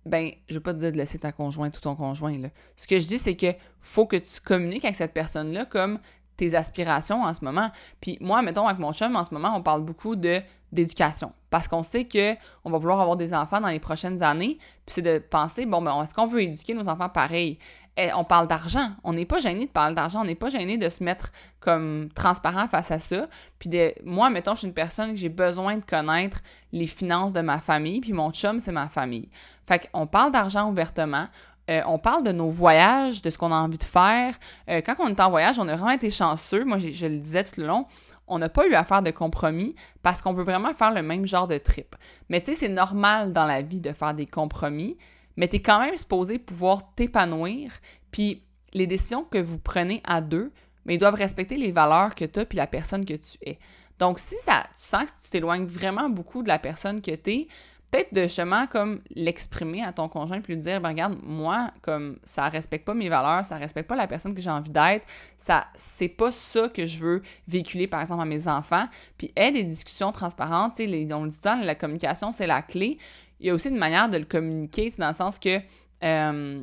ben, 0.05 0.31
je 0.49 0.55
veux 0.55 0.61
pas 0.61 0.73
te 0.73 0.79
dire 0.79 0.91
de 0.91 0.97
laisser 0.97 1.19
ta 1.19 1.31
conjointe 1.31 1.77
ou 1.77 1.81
ton 1.81 1.95
conjoint. 1.95 2.35
Ce 2.75 2.87
que 2.87 2.99
je 2.99 3.07
dis, 3.07 3.17
c'est 3.17 3.35
que 3.35 3.53
faut 3.81 4.05
que 4.05 4.15
tu 4.15 4.41
communiques 4.41 4.85
avec 4.85 4.95
cette 4.95 5.13
personne-là 5.13 5.65
comme 5.65 5.99
tes 6.37 6.55
aspirations 6.55 7.21
en 7.21 7.33
ce 7.33 7.45
moment. 7.45 7.69
Puis 7.99 8.17
moi, 8.19 8.41
mettons, 8.41 8.65
avec 8.65 8.79
mon 8.79 8.93
chum, 8.93 9.15
en 9.15 9.23
ce 9.23 9.33
moment, 9.33 9.53
on 9.55 9.61
parle 9.61 9.83
beaucoup 9.83 10.15
d'éducation. 10.15 11.33
Parce 11.51 11.67
qu'on 11.67 11.83
sait 11.83 12.05
que 12.05 12.33
on 12.65 12.71
va 12.71 12.79
vouloir 12.79 12.99
avoir 12.99 13.17
des 13.17 13.35
enfants 13.35 13.61
dans 13.61 13.67
les 13.67 13.79
prochaines 13.79 14.23
années. 14.23 14.57
Puis 14.87 14.95
c'est 14.95 15.01
de 15.03 15.19
penser, 15.19 15.67
bon, 15.67 15.81
ben, 15.81 16.01
est-ce 16.01 16.15
qu'on 16.15 16.25
veut 16.25 16.41
éduquer 16.41 16.73
nos 16.73 16.89
enfants 16.89 17.09
pareil? 17.09 17.59
Eh, 17.97 18.09
on 18.13 18.23
parle 18.23 18.47
d'argent. 18.47 18.91
On 19.03 19.11
n'est 19.11 19.25
pas 19.25 19.41
gêné 19.41 19.65
de 19.65 19.71
parler 19.71 19.93
d'argent. 19.93 20.21
On 20.21 20.25
n'est 20.25 20.33
pas 20.33 20.49
gêné 20.49 20.77
de 20.77 20.89
se 20.89 21.03
mettre 21.03 21.33
comme 21.59 22.07
transparent 22.15 22.67
face 22.69 22.89
à 22.89 23.01
ça. 23.01 23.27
Puis 23.59 23.69
de, 23.69 23.93
moi, 24.05 24.29
mettons, 24.29 24.53
je 24.53 24.59
suis 24.59 24.67
une 24.67 24.73
personne 24.73 25.11
que 25.11 25.17
j'ai 25.17 25.29
besoin 25.29 25.75
de 25.75 25.83
connaître 25.83 26.39
les 26.71 26.87
finances 26.87 27.33
de 27.33 27.41
ma 27.41 27.59
famille. 27.59 27.99
Puis 27.99 28.13
mon 28.13 28.31
chum, 28.31 28.61
c'est 28.61 28.71
ma 28.71 28.87
famille. 28.87 29.29
Fait 29.67 29.89
qu'on 29.91 30.07
parle 30.07 30.31
d'argent 30.31 30.69
ouvertement. 30.69 31.27
Euh, 31.69 31.81
on 31.85 31.99
parle 31.99 32.23
de 32.23 32.31
nos 32.31 32.49
voyages, 32.49 33.21
de 33.21 33.29
ce 33.29 33.37
qu'on 33.37 33.51
a 33.51 33.55
envie 33.55 33.77
de 33.77 33.83
faire. 33.83 34.35
Euh, 34.69 34.81
quand 34.81 34.95
on 34.99 35.07
est 35.09 35.19
en 35.19 35.29
voyage, 35.29 35.59
on 35.59 35.67
a 35.67 35.75
vraiment 35.75 35.91
été 35.91 36.11
chanceux. 36.11 36.63
Moi, 36.63 36.77
je 36.79 37.07
le 37.07 37.17
disais 37.17 37.43
tout 37.43 37.59
le 37.59 37.67
long, 37.67 37.85
on 38.31 38.39
n'a 38.39 38.49
pas 38.49 38.65
eu 38.67 38.73
à 38.73 38.83
faire 38.83 39.03
de 39.03 39.11
compromis 39.11 39.75
parce 40.01 40.21
qu'on 40.21 40.33
veut 40.33 40.43
vraiment 40.43 40.73
faire 40.73 40.93
le 40.93 41.03
même 41.03 41.27
genre 41.27 41.47
de 41.47 41.57
trip. 41.57 41.95
Mais 42.29 42.41
tu 42.41 42.53
sais, 42.53 42.59
c'est 42.61 42.69
normal 42.69 43.33
dans 43.33 43.45
la 43.45 43.61
vie 43.61 43.81
de 43.81 43.91
faire 43.91 44.13
des 44.13 44.25
compromis, 44.25 44.97
mais 45.35 45.49
tu 45.49 45.57
es 45.57 45.61
quand 45.61 45.81
même 45.81 45.97
supposé 45.97 46.39
pouvoir 46.39 46.95
t'épanouir, 46.95 47.73
puis 48.09 48.43
les 48.73 48.87
décisions 48.87 49.25
que 49.25 49.37
vous 49.37 49.59
prenez 49.59 50.01
à 50.05 50.21
deux, 50.21 50.51
mais 50.85 50.95
ils 50.95 50.99
doivent 50.99 51.15
respecter 51.15 51.57
les 51.57 51.73
valeurs 51.73 52.15
que 52.15 52.25
tu 52.25 52.39
as 52.39 52.45
puis 52.45 52.57
la 52.57 52.67
personne 52.67 53.05
que 53.05 53.13
tu 53.13 53.37
es. 53.45 53.59
Donc, 53.99 54.17
si 54.17 54.35
ça, 54.37 54.63
tu 54.75 54.83
sens 54.83 55.05
que 55.05 55.23
tu 55.23 55.29
t'éloignes 55.29 55.65
vraiment 55.65 56.09
beaucoup 56.09 56.41
de 56.41 56.47
la 56.47 56.57
personne 56.57 57.01
que 57.01 57.13
tu 57.13 57.31
es, 57.31 57.47
peut-être 57.91 58.13
de 58.13 58.23
justement 58.23 58.67
comme 58.67 59.01
l'exprimer 59.15 59.83
à 59.83 59.91
ton 59.91 60.07
conjoint 60.07 60.39
puis 60.39 60.55
lui 60.55 60.61
dire 60.61 60.79
ben 60.79 60.89
regarde 60.89 61.17
moi 61.21 61.71
comme 61.81 62.17
ça 62.23 62.47
respecte 62.47 62.85
pas 62.85 62.93
mes 62.93 63.09
valeurs 63.09 63.45
ça 63.45 63.57
respecte 63.57 63.87
pas 63.87 63.97
la 63.97 64.07
personne 64.07 64.33
que 64.33 64.41
j'ai 64.41 64.49
envie 64.49 64.71
d'être 64.71 65.05
ça 65.37 65.67
c'est 65.75 66.07
pas 66.07 66.31
ça 66.31 66.69
que 66.69 66.85
je 66.85 66.99
veux 66.99 67.21
véhiculer 67.47 67.87
par 67.87 68.01
exemple 68.01 68.21
à 68.21 68.25
mes 68.25 68.47
enfants. 68.47 68.87
Puis 69.17 69.31
aide 69.35 69.55
des 69.55 69.63
discussions 69.63 70.11
transparentes 70.11 70.75
tu 70.75 70.87
sais 70.87 71.13
on 71.13 71.23
le 71.25 71.29
dit 71.29 71.39
tout 71.41 71.49
la 71.61 71.75
communication 71.75 72.31
c'est 72.31 72.47
la 72.47 72.61
clé. 72.61 72.97
Il 73.39 73.47
y 73.47 73.49
a 73.49 73.53
aussi 73.53 73.69
une 73.69 73.77
manière 73.77 74.09
de 74.09 74.17
le 74.17 74.25
communiquer 74.25 74.93
dans 74.97 75.07
le 75.07 75.13
sens 75.13 75.39
que 75.39 75.59
euh, 76.03 76.61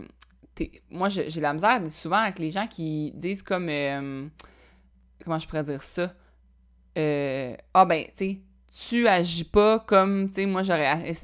moi 0.91 1.09
j'ai 1.09 1.41
la 1.41 1.53
misère 1.53 1.81
souvent 1.91 2.17
avec 2.17 2.39
les 2.39 2.51
gens 2.51 2.67
qui 2.67 3.13
disent 3.15 3.43
comme 3.43 3.69
euh, 3.69 4.27
comment 5.25 5.39
je 5.39 5.47
pourrais 5.47 5.65
dire 5.65 5.83
ça? 5.83 6.13
Euh, 6.97 7.55
ah 7.75 7.85
ben 7.85 8.05
tu 8.07 8.13
sais 8.17 8.41
tu 8.71 9.09
agis 9.09 9.45
pas 9.45 9.79
comme, 9.81 10.29
tu 10.29 10.35
sais, 10.35 10.47
moi 10.47 10.63
j'aurais. 10.63 11.15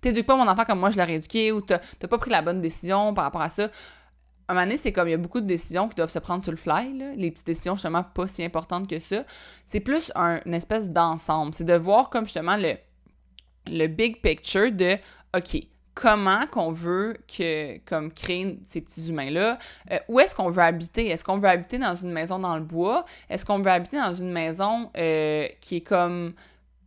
T'éduques 0.00 0.26
pas 0.26 0.36
mon 0.36 0.48
enfant 0.48 0.64
comme 0.64 0.80
moi 0.80 0.90
je 0.90 0.98
l'aurais 0.98 1.14
éduqué 1.14 1.52
ou 1.52 1.60
t'as 1.60 1.78
pas 1.78 2.18
pris 2.18 2.30
la 2.30 2.42
bonne 2.42 2.60
décision 2.60 3.14
par 3.14 3.24
rapport 3.24 3.42
à 3.42 3.48
ça. 3.48 3.70
Un 4.48 4.54
moment 4.54 4.66
donné, 4.66 4.76
c'est 4.76 4.92
comme 4.92 5.08
il 5.08 5.12
y 5.12 5.14
a 5.14 5.18
beaucoup 5.18 5.40
de 5.40 5.46
décisions 5.46 5.88
qui 5.88 5.96
doivent 5.96 6.10
se 6.10 6.20
prendre 6.20 6.42
sur 6.42 6.52
le 6.52 6.58
fly, 6.58 7.16
les 7.16 7.30
petites 7.32 7.46
décisions 7.46 7.74
justement 7.74 8.04
pas 8.04 8.28
si 8.28 8.44
importantes 8.44 8.88
que 8.88 8.98
ça. 9.00 9.24
C'est 9.64 9.80
plus 9.80 10.12
un, 10.14 10.40
une 10.46 10.54
espèce 10.54 10.92
d'ensemble. 10.92 11.52
C'est 11.52 11.64
de 11.64 11.74
voir 11.74 12.10
comme 12.10 12.24
justement 12.24 12.56
le, 12.56 12.74
le 13.66 13.86
big 13.88 14.20
picture 14.20 14.70
de 14.70 14.96
OK, 15.36 15.66
comment 15.94 16.46
qu'on 16.46 16.70
veut 16.70 17.16
que 17.26 17.78
comme 17.86 18.12
créer 18.12 18.60
ces 18.64 18.82
petits 18.82 19.08
humains 19.08 19.30
là 19.30 19.58
euh, 19.90 19.98
où 20.08 20.20
est-ce 20.20 20.34
qu'on 20.34 20.50
veut 20.50 20.62
habiter? 20.62 21.08
Est-ce 21.08 21.24
qu'on 21.24 21.38
veut 21.38 21.48
habiter 21.48 21.78
dans 21.78 21.96
une 21.96 22.12
maison 22.12 22.38
dans 22.38 22.56
le 22.56 22.62
bois? 22.62 23.04
Est-ce 23.28 23.44
qu'on 23.44 23.58
veut 23.58 23.70
habiter 23.70 23.96
dans 23.96 24.14
une 24.14 24.30
maison 24.30 24.90
euh, 24.96 25.48
qui 25.60 25.76
est 25.76 25.80
comme 25.80 26.34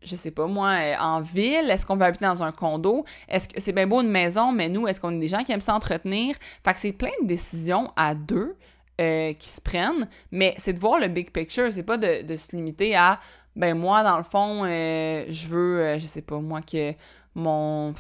je 0.02 0.16
sais 0.16 0.32
pas 0.32 0.48
moi, 0.48 0.70
euh, 0.70 0.96
en 1.00 1.22
ville? 1.22 1.70
Est-ce 1.70 1.86
qu'on 1.86 1.96
veut 1.96 2.06
habiter 2.06 2.26
dans 2.26 2.44
un 2.44 2.52
condo? 2.52 3.06
Est-ce 3.28 3.50
que 3.50 3.60
c'est 3.60 3.74
bien 3.74 3.88
beau 3.88 4.02
une 4.02 4.10
maison, 4.10 4.52
mais 4.52 4.70
nous, 4.70 4.88
est-ce 4.88 5.02
qu'on 5.02 5.12
est 5.12 5.20
des 5.20 5.28
gens 5.28 5.44
qui 5.44 5.52
aiment 5.52 5.62
s'entretenir? 5.62 6.36
Fait 6.64 6.74
que 6.74 6.80
c'est 6.80 6.94
plein 6.94 7.12
de 7.22 7.28
décisions 7.28 7.92
à 7.96 8.16
deux 8.16 8.56
euh, 9.02 9.34
qui 9.34 9.50
se 9.50 9.62
prennent, 9.62 10.08
mais 10.32 10.54
c'est 10.58 10.74
de 10.74 10.80
voir 10.80 11.00
le 11.00 11.08
big 11.08 11.32
picture, 11.32 11.72
c'est 11.72 11.84
pas 11.84 11.98
de, 11.98 12.36
se 12.36 12.56
limiter 12.56 12.96
à 12.96 13.20
ben 13.56 13.78
moi, 13.78 14.04
dans 14.04 14.18
le 14.18 14.24
fond, 14.24 14.64
euh, 14.64 15.26
je 15.28 15.48
veux, 15.48 16.00
je 16.00 16.06
sais 16.06 16.22
pas 16.22 16.40
moi, 16.40 16.62
que 16.62 16.94
mon. 17.36 17.94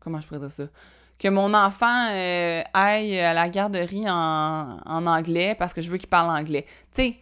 Comment 0.00 0.20
je 0.20 0.26
pourrais 0.26 0.40
dire 0.40 0.52
ça? 0.52 0.64
Que 1.18 1.28
mon 1.28 1.54
enfant 1.54 2.10
aille 2.74 3.18
à 3.20 3.32
la 3.32 3.48
garderie 3.48 4.04
en, 4.06 4.78
en 4.84 5.06
anglais 5.06 5.56
parce 5.58 5.72
que 5.72 5.80
je 5.80 5.90
veux 5.90 5.96
qu'il 5.96 6.10
parle 6.10 6.28
anglais. 6.28 6.66
Tu 6.94 7.02
sais, 7.02 7.16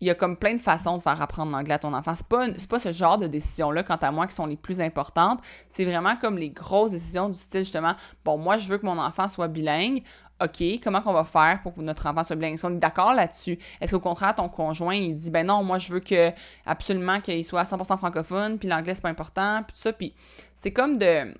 il 0.00 0.06
y 0.06 0.10
a 0.10 0.14
comme 0.14 0.36
plein 0.36 0.54
de 0.54 0.60
façons 0.60 0.96
de 0.96 1.02
faire 1.02 1.20
apprendre 1.20 1.50
l'anglais 1.50 1.74
à 1.74 1.78
ton 1.78 1.92
enfant. 1.92 2.14
C'est 2.14 2.28
pas, 2.28 2.46
pas 2.68 2.78
ce 2.78 2.92
genre 2.92 3.18
de 3.18 3.26
décisions-là, 3.26 3.82
quant 3.82 3.96
à 3.96 4.10
moi, 4.12 4.26
qui 4.26 4.34
sont 4.34 4.46
les 4.46 4.56
plus 4.56 4.80
importantes. 4.80 5.40
C'est 5.70 5.84
vraiment 5.84 6.16
comme 6.16 6.38
les 6.38 6.50
grosses 6.50 6.92
décisions 6.92 7.28
du 7.28 7.38
style, 7.38 7.60
justement, 7.60 7.94
bon, 8.24 8.38
moi, 8.38 8.58
je 8.58 8.68
veux 8.68 8.78
que 8.78 8.86
mon 8.86 8.98
enfant 8.98 9.28
soit 9.28 9.48
bilingue. 9.48 10.02
OK, 10.40 10.62
comment 10.84 11.00
qu'on 11.00 11.12
va 11.12 11.24
faire 11.24 11.60
pour 11.62 11.74
que 11.74 11.80
notre 11.80 12.06
enfant 12.06 12.22
soit 12.22 12.36
bilingue? 12.36 12.54
Est-ce 12.54 12.62
qu'on 12.62 12.74
est 12.74 12.78
d'accord 12.78 13.12
là-dessus? 13.12 13.58
Est-ce 13.80 13.92
qu'au 13.92 14.00
contraire, 14.00 14.36
ton 14.36 14.48
conjoint, 14.48 14.94
il 14.94 15.14
dit, 15.16 15.30
ben 15.30 15.44
non, 15.44 15.64
moi, 15.64 15.78
je 15.78 15.92
veux 15.92 16.00
que 16.00 16.30
absolument 16.64 17.20
qu'il 17.20 17.44
soit 17.44 17.64
100% 17.64 17.98
francophone, 17.98 18.58
puis 18.58 18.68
l'anglais, 18.68 18.94
c'est 18.94 19.02
pas 19.02 19.08
important, 19.08 19.64
puis 19.64 19.74
tout 19.74 19.82
ça. 19.82 19.92
Puis 19.92 20.14
c'est 20.54 20.72
comme 20.72 20.96
de, 20.96 21.34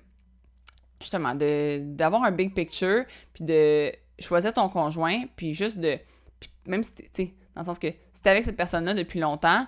justement, 0.99 1.33
d'avoir 1.33 2.23
un 2.25 2.31
big 2.31 2.53
picture, 2.53 3.05
puis 3.31 3.45
de 3.45 3.89
choisir 4.19 4.51
ton 4.51 4.67
conjoint, 4.67 5.23
puis 5.37 5.53
juste 5.53 5.77
de, 5.77 5.97
même 6.65 6.83
si, 6.83 6.93
tu 6.93 7.05
sais, 7.13 7.33
dans 7.55 7.61
le 7.61 7.65
sens 7.65 7.79
que 7.79 7.87
si 8.19 8.23
t'es 8.23 8.31
avec 8.31 8.43
cette 8.43 8.57
personne-là 8.57 8.93
depuis 8.93 9.21
longtemps, 9.21 9.65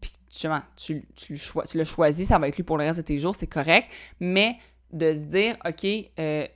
puis 0.00 0.12
justement, 0.30 0.60
tu, 0.76 1.04
tu, 1.16 1.36
tu 1.36 1.76
l'as 1.76 1.84
choisi, 1.84 2.24
ça 2.24 2.38
va 2.38 2.46
être 2.46 2.56
lui 2.56 2.62
pour 2.62 2.78
le 2.78 2.84
reste 2.84 2.98
de 2.98 3.02
tes 3.02 3.18
jours, 3.18 3.34
c'est 3.34 3.48
correct, 3.48 3.88
mais 4.20 4.58
de 4.92 5.12
se 5.12 5.22
dire, 5.22 5.56
OK, 5.66 5.84
euh, 5.84 6.46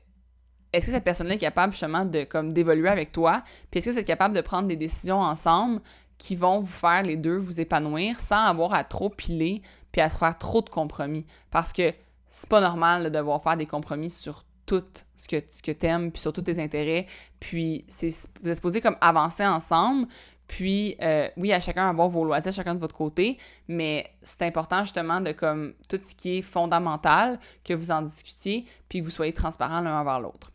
est-ce 0.72 0.86
que 0.86 0.92
cette 0.92 1.02
personne-là 1.02 1.34
est 1.34 1.38
capable 1.38 1.72
justement 1.72 2.04
de 2.04 2.22
comme 2.22 2.52
d'évoluer 2.52 2.88
avec 2.88 3.10
toi, 3.10 3.42
puis 3.68 3.78
est-ce 3.78 3.90
que 3.90 3.98
êtes 3.98 4.06
capable 4.06 4.36
de 4.36 4.42
prendre 4.42 4.68
des 4.68 4.76
décisions 4.76 5.18
ensemble 5.18 5.80
qui 6.18 6.36
vont 6.36 6.60
vous 6.60 6.66
faire 6.68 7.02
les 7.02 7.16
deux 7.16 7.36
vous 7.36 7.60
épanouir 7.60 8.20
sans 8.20 8.44
avoir 8.44 8.72
à 8.72 8.84
trop 8.84 9.10
piler 9.10 9.60
puis 9.90 10.02
à 10.02 10.08
faire 10.08 10.38
trop 10.38 10.62
de 10.62 10.70
compromis? 10.70 11.26
Parce 11.50 11.72
que 11.72 11.92
c'est 12.28 12.48
pas 12.48 12.60
normal 12.60 13.02
de 13.02 13.08
devoir 13.08 13.42
faire 13.42 13.56
des 13.56 13.66
compromis 13.66 14.10
sur 14.10 14.44
tout 14.66 14.84
ce 15.16 15.28
que, 15.28 15.36
ce 15.50 15.62
que 15.62 15.72
t'aimes, 15.72 16.10
puis 16.12 16.20
sur 16.20 16.32
tous 16.32 16.42
tes 16.42 16.62
intérêts. 16.62 17.06
Puis, 17.40 17.84
c'est, 17.88 18.08
vous 18.42 18.48
êtes 18.48 18.56
supposé 18.56 18.80
comme 18.80 18.96
avancer 19.00 19.44
ensemble. 19.44 20.08
Puis, 20.46 20.96
euh, 21.00 21.28
oui, 21.36 21.52
à 21.52 21.60
chacun 21.60 21.88
avoir 21.88 22.08
vos 22.08 22.24
loisirs, 22.24 22.52
chacun 22.52 22.74
de 22.74 22.80
votre 22.80 22.94
côté, 22.94 23.38
mais 23.66 24.10
c'est 24.22 24.42
important 24.42 24.80
justement 24.80 25.20
de 25.20 25.32
comme 25.32 25.74
tout 25.88 25.98
ce 26.02 26.14
qui 26.14 26.38
est 26.38 26.42
fondamental, 26.42 27.40
que 27.64 27.72
vous 27.72 27.90
en 27.90 28.02
discutiez, 28.02 28.66
puis 28.88 29.00
que 29.00 29.04
vous 29.04 29.10
soyez 29.10 29.32
transparents 29.32 29.80
l'un 29.80 30.00
envers 30.00 30.20
l'autre. 30.20 30.50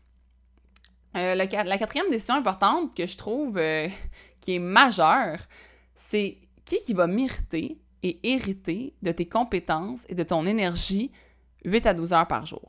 Euh, 1.16 1.34
la 1.34 1.46
quatrième 1.46 2.08
décision 2.10 2.34
importante 2.34 2.94
que 2.94 3.04
je 3.06 3.16
trouve 3.16 3.58
euh, 3.58 3.88
qui 4.40 4.54
est 4.54 4.60
majeure, 4.60 5.38
c'est 5.94 6.38
qui 6.64 6.78
qui 6.78 6.94
va 6.94 7.08
mériter 7.08 7.78
et 8.02 8.20
hériter 8.22 8.94
de 9.02 9.10
tes 9.10 9.26
compétences 9.26 10.06
et 10.08 10.14
de 10.14 10.22
ton 10.22 10.46
énergie 10.46 11.10
8 11.64 11.86
à 11.86 11.94
12 11.94 12.12
heures 12.12 12.28
par 12.28 12.46
jour? 12.46 12.62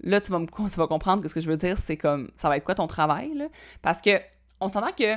Là, 0.00 0.20
tu 0.20 0.30
vas, 0.30 0.38
me, 0.38 0.46
tu 0.46 0.76
vas 0.78 0.86
comprendre 0.86 1.22
que 1.22 1.28
ce 1.28 1.34
que 1.34 1.40
je 1.40 1.50
veux 1.50 1.56
dire, 1.56 1.76
c'est 1.76 1.96
comme, 1.96 2.30
ça 2.36 2.48
va 2.48 2.56
être 2.56 2.64
quoi 2.64 2.76
ton 2.76 2.86
travail? 2.86 3.48
Parce 3.82 4.00
que 4.00 4.20
on 4.60 4.68
s'entend 4.68 4.92
que, 4.96 5.16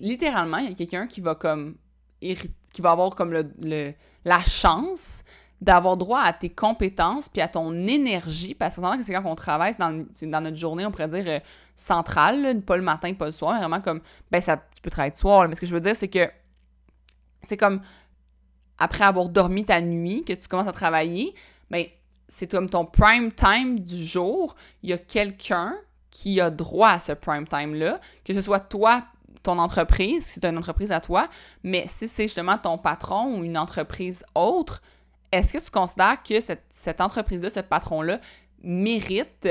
littéralement, 0.00 0.58
il 0.58 0.68
y 0.68 0.72
a 0.72 0.74
quelqu'un 0.74 1.06
qui 1.06 1.20
va 1.20 1.34
comme, 1.34 1.76
qui 2.20 2.80
va 2.80 2.90
avoir 2.90 3.14
comme 3.14 3.32
le, 3.32 3.94
la 4.24 4.40
chance 4.40 5.24
d'avoir 5.60 5.96
droit 5.96 6.20
à 6.20 6.32
tes 6.32 6.50
compétences 6.50 7.28
puis 7.28 7.40
à 7.40 7.48
ton 7.48 7.72
énergie, 7.86 8.54
parce 8.54 8.76
que 8.76 8.82
c'est 9.02 9.12
quand 9.12 9.22
on 9.24 9.34
travaille, 9.34 9.74
dans, 9.78 10.04
dans, 10.22 10.40
notre 10.42 10.56
journée, 10.56 10.84
on 10.84 10.90
pourrait 10.90 11.08
dire, 11.08 11.24
euh, 11.26 11.38
centrale, 11.74 12.60
pas 12.62 12.76
le 12.76 12.82
matin, 12.82 13.12
pas 13.14 13.26
le 13.26 13.32
soir, 13.32 13.58
vraiment 13.58 13.80
comme, 13.80 14.00
ben, 14.30 14.42
ça, 14.42 14.56
tu 14.56 14.82
peux 14.82 14.90
travailler 14.90 15.12
le 15.14 15.18
soir, 15.18 15.48
mais 15.48 15.54
ce 15.54 15.60
que 15.60 15.66
je 15.66 15.72
veux 15.72 15.80
dire, 15.80 15.96
c'est 15.96 16.08
que 16.08 16.28
c'est 17.42 17.56
comme, 17.56 17.80
après 18.78 19.04
avoir 19.04 19.28
dormi 19.28 19.64
ta 19.64 19.80
nuit, 19.80 20.24
que 20.24 20.32
tu 20.32 20.48
commences 20.48 20.68
à 20.68 20.72
travailler, 20.72 21.34
ben, 21.70 21.86
c'est 22.28 22.50
comme 22.50 22.68
ton 22.68 22.84
prime 22.84 23.32
time 23.32 23.80
du 23.80 24.04
jour, 24.04 24.56
il 24.82 24.90
y 24.90 24.92
a 24.92 24.98
quelqu'un 24.98 25.76
qui 26.10 26.40
a 26.40 26.50
droit 26.50 26.90
à 26.90 27.00
ce 27.00 27.12
prime 27.12 27.46
time-là, 27.46 28.00
que 28.24 28.32
ce 28.32 28.40
soit 28.40 28.60
toi, 28.60 29.04
ton 29.44 29.58
entreprise, 29.58 30.24
si 30.24 30.40
c'est 30.40 30.46
une 30.46 30.58
entreprise 30.58 30.90
à 30.90 31.00
toi, 31.00 31.28
mais 31.62 31.84
si 31.86 32.08
c'est 32.08 32.24
justement 32.24 32.58
ton 32.58 32.78
patron 32.78 33.38
ou 33.38 33.44
une 33.44 33.56
entreprise 33.56 34.24
autre, 34.34 34.82
est-ce 35.30 35.52
que 35.52 35.58
tu 35.58 35.70
considères 35.70 36.22
que 36.22 36.40
cette, 36.40 37.00
entreprise-là, 37.00 37.50
ce 37.50 37.60
patron-là, 37.60 38.20
mérite 38.62 39.48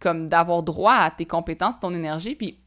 comme 0.00 0.28
d'avoir 0.28 0.62
droit 0.62 0.94
à 0.94 1.10
tes 1.10 1.24
compétences, 1.24 1.80
ton 1.80 1.94
énergie, 1.94 2.34
puis 2.34 2.58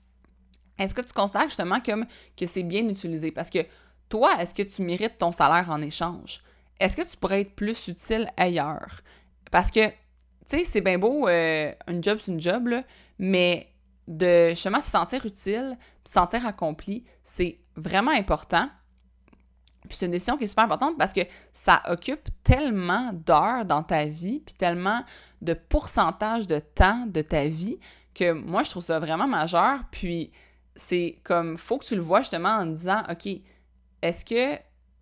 est-ce 0.79 0.95
que 0.95 1.01
tu 1.01 1.13
considères 1.13 1.43
justement 1.43 1.79
comme 1.81 2.05
que 2.35 2.45
c'est 2.45 2.63
bien 2.63 2.87
utilisé? 2.87 3.31
Parce 3.31 3.49
que 3.49 3.59
toi, 4.07 4.31
est-ce 4.39 4.53
que 4.53 4.63
tu 4.63 4.81
mérites 4.81 5.17
ton 5.17 5.31
salaire 5.31 5.69
en 5.69 5.81
échange? 5.81 6.41
Est-ce 6.79 6.95
que 6.95 7.01
tu 7.01 7.17
pourrais 7.17 7.41
être 7.41 7.53
plus 7.53 7.89
utile 7.89 8.31
ailleurs? 8.37 9.01
Parce 9.51 9.69
que, 9.69 9.87
tu 9.87 9.93
sais, 10.47 10.63
c'est 10.63 10.81
bien 10.81 10.97
beau, 10.97 11.27
euh, 11.27 11.71
une 11.87 12.03
job, 12.03 12.19
c'est 12.21 12.31
une 12.31 12.39
job, 12.39 12.67
là, 12.67 12.83
mais 13.19 13.68
de 14.09 14.49
justement 14.49 14.81
se 14.81 14.89
sentir 14.89 15.25
utile, 15.25 15.77
se 16.03 16.13
sentir 16.13 16.45
accompli, 16.45 17.05
c'est 17.23 17.59
vraiment 17.75 18.11
important. 18.11 18.67
Puis 19.87 19.97
c'est 19.97 20.07
une 20.07 20.11
décision 20.11 20.35
qui 20.35 20.43
est 20.43 20.47
super 20.47 20.65
importante 20.65 20.97
parce 20.97 21.13
que 21.13 21.21
ça 21.53 21.81
occupe 21.87 22.27
tellement 22.43 23.13
d'heures 23.13 23.65
dans 23.65 23.83
ta 23.83 24.05
vie, 24.05 24.39
puis 24.39 24.55
tellement 24.55 25.03
de 25.41 25.53
pourcentage 25.53 26.47
de 26.47 26.59
temps 26.59 27.05
de 27.05 27.21
ta 27.21 27.47
vie 27.47 27.79
que 28.15 28.33
moi, 28.33 28.63
je 28.63 28.71
trouve 28.71 28.83
ça 28.83 28.99
vraiment 28.99 29.27
majeur. 29.27 29.79
Puis 29.91 30.31
c'est 30.75 31.19
comme, 31.23 31.57
faut 31.57 31.77
que 31.77 31.85
tu 31.85 31.95
le 31.95 32.01
vois 32.01 32.21
justement 32.21 32.49
en 32.49 32.65
disant, 32.65 33.03
OK, 33.09 33.27
est-ce 34.01 34.25
que 34.25 34.59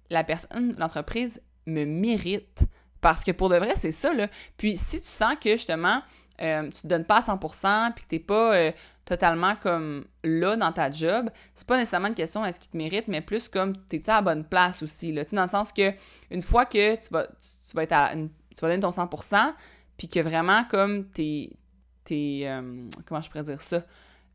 la 0.10 0.24
personne, 0.26 0.76
l'entreprise 0.78 1.42
me 1.66 1.86
mérite? 1.86 2.66
Parce 3.00 3.24
que 3.24 3.32
pour 3.32 3.48
de 3.48 3.56
vrai, 3.56 3.74
c'est 3.78 3.92
ça, 3.92 4.14
là. 4.14 4.28
Puis 4.58 4.76
si 4.76 5.00
tu 5.00 5.08
sens 5.08 5.36
que 5.42 5.52
justement, 5.52 6.02
euh, 6.42 6.70
tu 6.70 6.82
te 6.82 6.88
donnes 6.88 7.06
pas 7.06 7.18
à 7.18 7.22
100% 7.22 7.94
puis 7.94 8.04
que 8.04 8.10
t'es 8.10 8.20
pas 8.20 8.56
euh, 8.56 8.72
totalement 9.08 9.56
comme 9.56 10.06
là 10.24 10.58
dans 10.58 10.72
ta 10.72 10.92
job, 10.92 11.30
c'est 11.56 11.66
pas 11.66 11.78
nécessairement 11.78 12.10
une 12.10 12.14
question 12.14 12.44
est-ce 12.44 12.60
qu'il 12.60 12.72
te 12.72 12.78
mérite, 12.78 13.08
mais 13.08 13.22
plus 13.22 13.48
comme 13.48 13.76
t'es-tu 13.88 14.10
à 14.10 14.16
la 14.16 14.22
bonne 14.22 14.44
place 14.44 14.84
aussi, 14.84 15.14
là? 15.14 15.24
Tu 15.24 15.32
sais, 15.32 15.36
dans 15.38 15.44
le 15.44 15.50
sens 15.50 15.72
que 15.72 15.94
une 16.30 16.42
fois 16.42 16.66
que 16.66 16.96
tu 16.96 17.08
vas, 17.12 17.26
tu, 17.26 17.76
vas 17.76 17.84
être 17.84 17.94
à 17.94 18.12
tu 18.14 18.62
vas 18.62 18.68
donner 18.68 18.82
ton 18.82 18.90
100%, 18.90 19.54
puis 19.98 20.10
que 20.10 20.20
vraiment 20.20 20.66
comme 20.66 21.06
t'es, 21.06 21.52
t'es 22.04 22.42
euh, 22.44 22.84
comment 23.06 23.22
je 23.22 23.30
pourrais 23.30 23.44
dire 23.44 23.62
ça, 23.62 23.82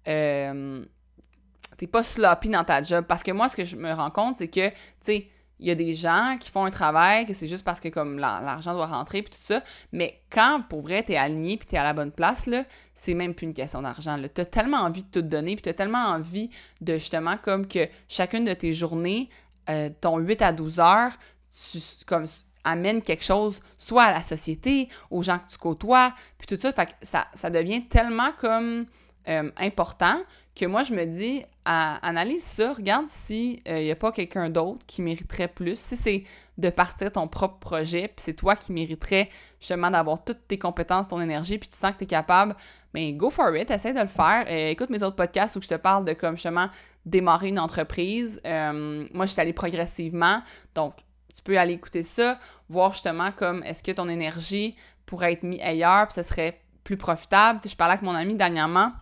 t'es 0.05 1.87
pas 1.87 2.03
sloppy 2.03 2.49
dans 2.49 2.65
ta 2.65 2.83
job. 2.83 3.05
Parce 3.07 3.23
que 3.23 3.33
moi, 3.33 3.49
ce 3.49 3.57
que 3.57 3.65
je 3.65 3.77
me 3.77 3.93
rends 3.93 4.11
compte, 4.11 4.37
c'est 4.37 4.49
que, 4.49 4.71
tu 4.71 4.77
sais, 5.03 5.29
il 5.63 5.69
y 5.69 5.71
a 5.71 5.77
des 5.77 5.95
gens 5.95 6.37
qui 6.41 6.51
font 6.51 6.65
un 6.65 6.71
travail 6.71 7.25
que 7.25 7.35
c'est 7.35 7.47
juste 7.47 7.65
parce 7.65 7.81
que 7.81 7.89
comme 7.89 8.19
l'argent 8.19 8.75
doit 8.75 8.87
rentrer 8.87 9.23
puis 9.23 9.33
tout 9.33 9.41
ça, 9.41 9.63
mais 9.93 10.21
quand 10.29 10.63
pour 10.69 10.83
vrai 10.83 11.05
t'es 11.05 11.17
aligné 11.17 11.57
puis 11.57 11.69
t'es 11.69 11.77
à 11.77 11.85
la 11.85 11.93
bonne 11.93 12.11
place 12.11 12.47
là, 12.47 12.65
c'est 12.95 13.15
même 13.15 13.33
plus 13.33 13.47
une 13.47 13.55
question 13.55 13.81
d'argent 13.81 14.17
là. 14.17 14.29
T'as 14.29 14.45
tellement 14.45 14.79
envie 14.79 15.05
de 15.05 15.09
tout 15.09 15.23
donner 15.23 15.55
puis 15.55 15.63
t'as 15.63 15.73
tellement 15.73 16.07
envie 16.07 16.51
de 16.81 16.95
justement 16.95 17.37
comme 17.37 17.69
que 17.69 17.89
chacune 18.09 18.45
de 18.45 18.55
tes 18.55 18.73
journées, 18.73 19.31
euh, 19.71 19.89
ton 20.01 20.19
8 20.19 20.43
à 20.43 20.53
12 20.53 20.81
heures, 20.81 21.13
tu 21.53 21.79
comme 22.07 22.27
amène 22.65 23.01
quelque 23.01 23.25
chose 23.25 23.61
soit 23.79 24.05
à 24.05 24.13
la 24.13 24.23
société, 24.23 24.89
aux 25.11 25.23
gens 25.23 25.39
que 25.39 25.51
tu 25.51 25.59
côtoies, 25.59 26.13
puis 26.39 26.47
tout 26.47 26.61
ça, 26.61 26.73
ça, 27.03 27.27
ça 27.35 27.51
devient 27.51 27.87
tellement 27.87 28.33
comme 28.41 28.87
euh, 29.29 29.51
important 29.59 30.21
que 30.55 30.67
moi, 30.67 30.85
je 30.85 30.93
me 30.93 31.07
dis, 31.07 31.45
analyse 31.65 32.43
ça, 32.43 32.75
regarde 32.75 33.07
s'il 33.09 33.61
n'y 33.67 33.91
euh, 33.91 33.93
a 33.93 33.97
pas 33.97 34.13
quelqu'un 34.13 34.51
d'autre 34.51 34.85
qui 34.87 35.01
mériterait 35.01 35.49
plus. 35.49 35.79
Si 35.79 35.97
c'est 35.97 36.25
de 36.59 36.69
partir 36.69 37.11
ton 37.13 37.27
propre 37.27 37.59
projet, 37.59 38.09
puis 38.09 38.17
c'est 38.19 38.35
toi 38.35 38.57
qui 38.57 38.73
mériterais 38.73 39.31
justement 39.61 39.91
d'avoir 39.91 40.23
toutes 40.25 40.47
tes 40.49 40.59
compétences, 40.59 41.09
ton 41.09 41.21
énergie, 41.21 41.59
puis 41.59 41.69
tu 41.69 41.77
sens 41.77 41.93
que 41.93 41.99
tu 41.99 42.05
es 42.05 42.09
capable, 42.09 42.55
mais 42.93 43.13
ben, 43.13 43.19
go 43.19 43.31
for 43.31 43.57
it, 43.57 43.71
essaie 43.71 43.95
de 43.95 44.01
le 44.01 44.07
faire. 44.07 44.45
Euh, 44.49 44.69
écoute 44.69 44.91
mes 44.91 45.03
autres 45.03 45.17
podcasts 45.17 45.57
où 45.57 45.63
je 45.63 45.69
te 45.69 45.75
parle 45.75 46.05
de 46.05 46.13
comme 46.13 46.37
justement 46.37 46.69
démarrer 47.07 47.49
une 47.49 47.59
entreprise. 47.59 48.41
moi, 48.45 49.27
je 49.27 49.33
suis 49.33 49.41
allée 49.41 49.53
progressivement, 49.53 50.43
donc 50.75 50.95
tu 51.35 51.43
peux 51.43 51.59
aller 51.59 51.73
écouter 51.73 52.03
ça, 52.03 52.39
voir 52.69 52.93
justement 52.93 53.33
comme 53.33 53.63
est-ce 53.65 53.83
que 53.83 53.93
ton 53.93 54.09
énergie 54.09 54.77
pourrait 55.07 55.33
être 55.33 55.43
mise 55.43 55.61
ailleurs, 55.63 56.07
puis 56.09 56.15
ce 56.15 56.23
serait 56.23 56.61
plus 56.85 56.97
profitable. 56.97 57.61
Tu 57.61 57.69
sais, 57.69 57.73
je 57.73 57.77
parlais 57.77 57.95
avec 57.95 58.03
mon 58.03 58.15
ami 58.15 58.35
dernièrement, 58.35 58.93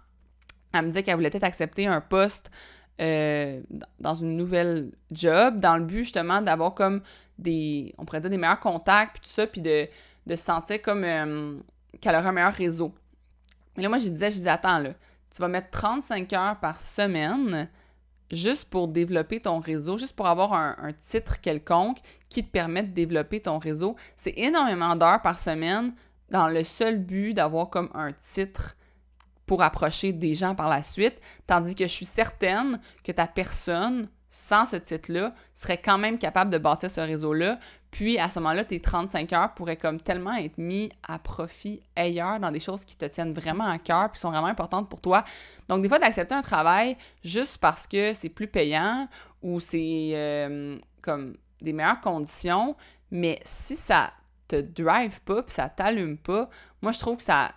elle 0.72 0.82
me 0.82 0.86
disait 0.88 1.02
qu'elle 1.02 1.16
voulait 1.16 1.30
peut-être 1.30 1.44
accepter 1.44 1.86
un 1.86 2.00
poste 2.00 2.50
euh, 3.00 3.62
dans 3.98 4.14
une 4.14 4.36
nouvelle 4.36 4.92
job, 5.10 5.58
dans 5.58 5.78
le 5.78 5.84
but 5.84 6.02
justement 6.02 6.42
d'avoir 6.42 6.74
comme 6.74 7.00
des, 7.38 7.94
on 7.96 8.04
pourrait 8.04 8.20
dire 8.20 8.28
des 8.28 8.36
meilleurs 8.36 8.60
contacts, 8.60 9.12
puis 9.14 9.22
tout 9.22 9.30
ça, 9.30 9.46
puis 9.46 9.62
de, 9.62 9.88
se 10.28 10.36
sentir 10.36 10.82
comme 10.82 11.04
euh, 11.04 11.58
qu'elle 12.00 12.14
aurait 12.14 12.28
un 12.28 12.32
meilleur 12.32 12.52
réseau. 12.52 12.94
Et 13.78 13.82
là, 13.82 13.88
moi, 13.88 13.98
je 13.98 14.08
disais, 14.08 14.30
je 14.30 14.36
disais, 14.36 14.50
attends, 14.50 14.78
là, 14.78 14.90
tu 15.34 15.40
vas 15.40 15.48
mettre 15.48 15.70
35 15.70 16.32
heures 16.34 16.60
par 16.60 16.82
semaine 16.82 17.70
juste 18.30 18.68
pour 18.68 18.86
développer 18.86 19.40
ton 19.40 19.60
réseau, 19.60 19.96
juste 19.96 20.14
pour 20.14 20.26
avoir 20.26 20.52
un, 20.52 20.76
un 20.78 20.92
titre 20.92 21.40
quelconque 21.40 21.98
qui 22.28 22.44
te 22.44 22.50
permet 22.50 22.82
de 22.82 22.92
développer 22.92 23.40
ton 23.40 23.58
réseau. 23.58 23.96
C'est 24.16 24.34
énormément 24.36 24.94
d'heures 24.94 25.22
par 25.22 25.40
semaine 25.40 25.94
dans 26.30 26.48
le 26.48 26.64
seul 26.64 26.98
but 26.98 27.32
d'avoir 27.32 27.70
comme 27.70 27.88
un 27.94 28.12
titre 28.12 28.76
pour 29.50 29.64
approcher 29.64 30.12
des 30.12 30.36
gens 30.36 30.54
par 30.54 30.68
la 30.68 30.84
suite, 30.84 31.20
tandis 31.48 31.74
que 31.74 31.82
je 31.82 31.92
suis 31.92 32.06
certaine 32.06 32.78
que 33.02 33.10
ta 33.10 33.26
personne, 33.26 34.08
sans 34.28 34.64
ce 34.64 34.76
titre-là, 34.76 35.34
serait 35.54 35.78
quand 35.78 35.98
même 35.98 36.18
capable 36.18 36.52
de 36.52 36.58
bâtir 36.58 36.88
ce 36.88 37.00
réseau-là. 37.00 37.58
Puis 37.90 38.16
à 38.16 38.30
ce 38.30 38.38
moment-là, 38.38 38.64
tes 38.64 38.78
35 38.78 39.32
heures 39.32 39.52
pourraient 39.54 39.76
comme 39.76 40.00
tellement 40.00 40.34
être 40.34 40.56
mis 40.56 40.92
à 41.02 41.18
profit 41.18 41.82
ailleurs 41.96 42.38
dans 42.38 42.52
des 42.52 42.60
choses 42.60 42.84
qui 42.84 42.96
te 42.96 43.06
tiennent 43.06 43.32
vraiment 43.32 43.64
à 43.64 43.78
cœur 43.80 44.12
puis 44.12 44.20
sont 44.20 44.30
vraiment 44.30 44.46
importantes 44.46 44.88
pour 44.88 45.00
toi. 45.00 45.24
Donc 45.68 45.82
des 45.82 45.88
fois, 45.88 45.98
d'accepter 45.98 46.36
un 46.36 46.42
travail 46.42 46.96
juste 47.24 47.58
parce 47.58 47.88
que 47.88 48.14
c'est 48.14 48.28
plus 48.28 48.46
payant 48.46 49.08
ou 49.42 49.58
c'est 49.58 50.12
euh, 50.14 50.78
comme 51.02 51.36
des 51.60 51.72
meilleures 51.72 52.00
conditions, 52.02 52.76
mais 53.10 53.40
si 53.44 53.74
ça 53.74 54.12
te 54.46 54.60
drive 54.60 55.20
pas 55.22 55.42
puis 55.42 55.52
ça 55.52 55.68
t'allume 55.68 56.18
pas, 56.18 56.48
moi 56.82 56.92
je 56.92 57.00
trouve 57.00 57.16
que 57.16 57.24
ça 57.24 57.50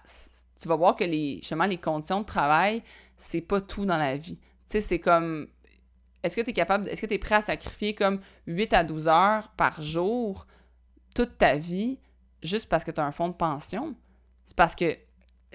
tu 0.63 0.69
vas 0.69 0.75
voir 0.75 0.95
que 0.95 1.03
les, 1.03 1.37
justement, 1.37 1.65
les 1.65 1.77
conditions 1.77 2.21
de 2.21 2.25
travail, 2.25 2.81
c'est 3.17 3.41
pas 3.41 3.61
tout 3.61 3.85
dans 3.85 3.97
la 3.97 4.15
vie. 4.17 4.37
Tu 4.37 4.43
sais, 4.67 4.81
c'est 4.81 4.99
comme, 4.99 5.47
est-ce 6.23 6.37
que 6.37 6.41
tu 6.41 6.51
es 6.51 6.53
capable, 6.53 6.87
est-ce 6.87 7.01
que 7.01 7.05
tu 7.05 7.13
es 7.13 7.19
prêt 7.19 7.35
à 7.35 7.41
sacrifier 7.41 7.93
comme 7.93 8.19
8 8.47 8.73
à 8.73 8.83
12 8.83 9.07
heures 9.09 9.49
par 9.57 9.81
jour 9.81 10.47
toute 11.13 11.37
ta 11.37 11.57
vie 11.57 11.99
juste 12.41 12.67
parce 12.69 12.83
que 12.83 12.91
tu 12.91 13.01
as 13.01 13.05
un 13.05 13.11
fonds 13.11 13.27
de 13.27 13.33
pension? 13.33 13.93
C'est 14.45 14.55
parce 14.55 14.73
que 14.73 14.97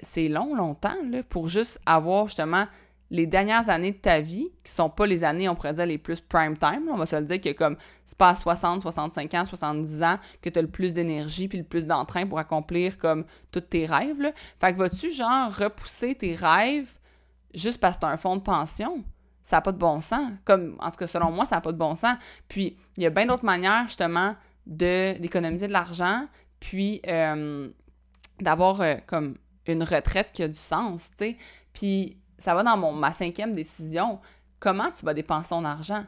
c'est 0.01 0.29
long, 0.29 0.55
longtemps, 0.55 0.95
là, 1.09 1.23
pour 1.23 1.49
juste 1.49 1.81
avoir 1.85 2.27
justement 2.27 2.65
les 3.11 3.25
dernières 3.25 3.69
années 3.69 3.91
de 3.91 3.97
ta 3.97 4.19
vie, 4.19 4.49
qui 4.63 4.71
sont 4.71 4.89
pas 4.89 5.05
les 5.05 5.23
années, 5.23 5.49
on 5.49 5.55
pourrait 5.55 5.73
dire, 5.73 5.85
les 5.85 5.97
plus 5.97 6.21
prime 6.21 6.57
time, 6.57 6.89
on 6.91 6.97
va 6.97 7.05
se 7.05 7.15
le 7.15 7.25
dire 7.25 7.41
que 7.41 7.51
comme 7.51 7.75
c'est 8.05 8.17
pas 8.17 8.29
à 8.29 8.35
60, 8.35 8.81
65 8.81 9.33
ans, 9.33 9.45
70 9.45 10.03
ans 10.03 10.19
que 10.41 10.49
tu 10.49 10.59
as 10.59 10.61
le 10.61 10.67
plus 10.67 10.93
d'énergie 10.93 11.47
puis 11.47 11.57
le 11.57 11.63
plus 11.63 11.87
d'entrain 11.87 12.27
pour 12.27 12.39
accomplir 12.39 12.97
comme 12.97 13.25
tous 13.51 13.61
tes 13.61 13.85
rêves. 13.85 14.21
Là. 14.21 14.31
Fait 14.59 14.73
que 14.73 14.77
vas-tu 14.77 15.11
genre 15.11 15.53
repousser 15.53 16.15
tes 16.15 16.35
rêves 16.35 16.93
juste 17.53 17.79
parce 17.79 17.95
que 17.95 18.01
tu 18.01 18.05
as 18.05 18.09
un 18.09 18.17
fonds 18.17 18.35
de 18.35 18.41
pension? 18.41 19.03
Ça 19.41 19.57
n'a 19.57 19.61
pas 19.61 19.71
de 19.71 19.79
bon 19.79 19.99
sens. 20.01 20.31
Comme, 20.45 20.75
en 20.79 20.91
tout 20.91 20.97
cas, 20.97 21.07
selon 21.07 21.31
moi, 21.31 21.45
ça 21.45 21.55
n'a 21.55 21.61
pas 21.61 21.71
de 21.71 21.77
bon 21.77 21.95
sens. 21.95 22.15
Puis, 22.47 22.77
il 22.97 23.03
y 23.03 23.07
a 23.07 23.09
bien 23.09 23.25
d'autres 23.25 23.45
manières, 23.45 23.85
justement, 23.87 24.35
d'économiser 24.67 25.67
de 25.67 25.73
l'argent 25.73 26.27
puis 26.59 27.01
euh, 27.07 27.69
d'avoir 28.39 28.81
euh, 28.81 28.95
comme 29.07 29.35
une 29.65 29.83
retraite 29.83 30.31
qui 30.33 30.43
a 30.43 30.47
du 30.47 30.59
sens, 30.59 31.11
tu 31.11 31.17
sais. 31.17 31.37
Puis 31.73 32.17
ça 32.39 32.55
va 32.55 32.63
dans 32.63 32.93
ma 32.93 33.13
cinquième 33.13 33.53
décision. 33.53 34.19
Comment 34.59 34.89
tu 34.91 35.05
vas 35.05 35.13
dépenser 35.13 35.49
ton 35.49 35.63
argent? 35.63 36.03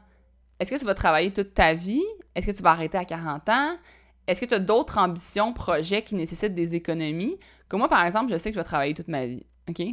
Est-ce 0.59 0.71
que 0.71 0.79
tu 0.79 0.85
vas 0.85 0.93
travailler 0.93 1.31
toute 1.31 1.53
ta 1.53 1.73
vie? 1.73 2.03
Est-ce 2.35 2.47
que 2.47 2.51
tu 2.51 2.63
vas 2.63 2.71
arrêter 2.71 2.97
à 2.97 3.05
40 3.05 3.49
ans? 3.49 3.71
Est-ce 4.27 4.41
que 4.41 4.45
tu 4.45 4.53
as 4.53 4.59
d'autres 4.59 4.97
ambitions, 4.97 5.53
projets 5.53 6.03
qui 6.03 6.15
nécessitent 6.15 6.55
des 6.55 6.75
économies? 6.75 7.37
Comme 7.67 7.79
moi, 7.79 7.89
par 7.89 8.05
exemple, 8.05 8.31
je 8.31 8.37
sais 8.37 8.51
que 8.51 8.55
je 8.55 8.59
vais 8.59 8.65
travailler 8.65 8.93
toute 8.93 9.07
ma 9.07 9.25
vie. 9.25 9.45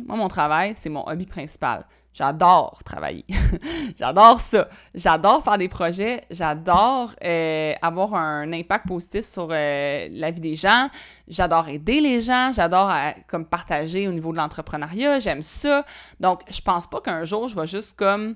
Moi, 0.06 0.16
mon 0.16 0.28
travail, 0.28 0.74
c'est 0.74 0.88
mon 0.88 1.06
hobby 1.08 1.26
principal. 1.26 1.86
J'adore 2.18 2.82
travailler. 2.84 3.24
j'adore 3.96 4.40
ça. 4.40 4.68
J'adore 4.92 5.44
faire 5.44 5.56
des 5.56 5.68
projets. 5.68 6.22
J'adore 6.32 7.14
euh, 7.22 7.74
avoir 7.80 8.14
un 8.14 8.52
impact 8.52 8.88
positif 8.88 9.24
sur 9.24 9.46
euh, 9.52 10.08
la 10.10 10.32
vie 10.32 10.40
des 10.40 10.56
gens. 10.56 10.88
J'adore 11.28 11.68
aider 11.68 12.00
les 12.00 12.20
gens. 12.20 12.50
J'adore 12.52 12.90
euh, 12.90 13.10
comme 13.28 13.44
partager 13.44 14.08
au 14.08 14.12
niveau 14.12 14.32
de 14.32 14.38
l'entrepreneuriat. 14.38 15.20
J'aime 15.20 15.44
ça. 15.44 15.86
Donc, 16.18 16.40
je 16.50 16.60
pense 16.60 16.88
pas 16.88 17.00
qu'un 17.00 17.24
jour, 17.24 17.46
je 17.46 17.54
vais 17.54 17.68
juste 17.68 17.96
comme 17.96 18.34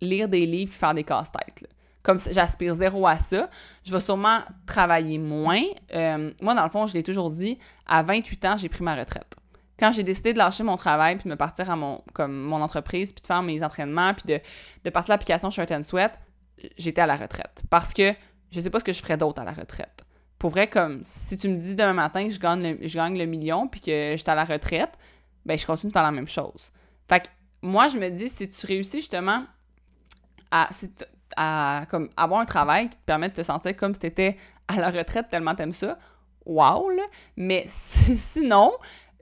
lire 0.00 0.26
des 0.26 0.46
livres 0.46 0.72
et 0.74 0.78
faire 0.78 0.94
des 0.94 1.04
casse-têtes. 1.04 1.68
Comme 2.02 2.18
j'aspire 2.18 2.74
zéro 2.74 3.06
à 3.06 3.18
ça, 3.18 3.50
je 3.84 3.92
vais 3.92 4.00
sûrement 4.00 4.38
travailler 4.64 5.18
moins. 5.18 5.64
moi, 6.40 6.54
dans 6.54 6.64
le 6.64 6.70
fond, 6.70 6.86
je 6.86 6.94
l'ai 6.94 7.02
toujours 7.02 7.28
dit, 7.28 7.58
à 7.86 8.02
28 8.02 8.44
ans, 8.46 8.56
j'ai 8.56 8.70
pris 8.70 8.82
ma 8.82 8.94
retraite 8.94 9.36
quand 9.78 9.92
j'ai 9.92 10.02
décidé 10.02 10.32
de 10.32 10.38
lâcher 10.38 10.62
mon 10.62 10.76
travail, 10.76 11.16
puis 11.16 11.24
de 11.24 11.30
me 11.30 11.36
partir 11.36 11.70
à 11.70 11.76
mon, 11.76 12.02
comme 12.14 12.34
mon 12.34 12.62
entreprise, 12.62 13.12
puis 13.12 13.22
de 13.22 13.26
faire 13.26 13.42
mes 13.42 13.62
entraînements, 13.62 14.14
puis 14.14 14.24
de, 14.26 14.40
de 14.84 14.90
passer 14.90 15.08
l'application 15.10 15.50
Shirt 15.50 15.70
and 15.70 15.82
Sweat, 15.82 16.12
j'étais 16.78 17.02
à 17.02 17.06
la 17.06 17.16
retraite. 17.16 17.62
Parce 17.68 17.92
que 17.92 18.14
je 18.50 18.60
sais 18.60 18.70
pas 18.70 18.80
ce 18.80 18.84
que 18.84 18.92
je 18.92 19.00
ferais 19.00 19.16
d'autre 19.16 19.40
à 19.40 19.44
la 19.44 19.52
retraite. 19.52 20.04
Pour 20.38 20.50
vrai, 20.50 20.68
comme 20.68 21.00
si 21.02 21.36
tu 21.38 21.48
me 21.48 21.56
dis 21.56 21.74
demain 21.74 21.94
matin 21.94 22.24
que 22.26 22.30
je 22.30 22.40
gagne 22.40 23.18
le, 23.18 23.26
million, 23.26 23.68
puis 23.68 23.80
que 23.80 24.14
j'étais 24.16 24.30
à 24.30 24.34
la 24.34 24.44
retraite, 24.44 24.92
ben 25.44 25.58
je 25.58 25.66
continue 25.66 25.90
de 25.90 25.92
faire 25.92 26.02
la 26.02 26.12
même 26.12 26.28
chose. 26.28 26.72
Fait 27.08 27.20
que 27.20 27.28
moi, 27.62 27.88
je 27.88 27.98
me 27.98 28.08
dis, 28.10 28.28
si 28.28 28.48
tu 28.48 28.66
réussis 28.66 28.98
justement 28.98 29.44
à, 30.50 31.86
comme, 31.90 32.10
avoir 32.16 32.40
un 32.40 32.44
travail 32.44 32.88
qui 32.88 32.96
te 32.96 33.04
permet 33.04 33.28
de 33.28 33.34
te 33.34 33.42
sentir 33.42 33.76
comme 33.76 33.94
si 33.94 34.00
tu 34.00 34.06
étais 34.06 34.36
à 34.68 34.76
la 34.76 34.90
retraite 34.90 35.28
tellement 35.28 35.54
t'aimes 35.54 35.72
ça, 35.72 35.98
wow. 36.44 36.90
Mais 37.36 37.64
sinon, 37.68 38.72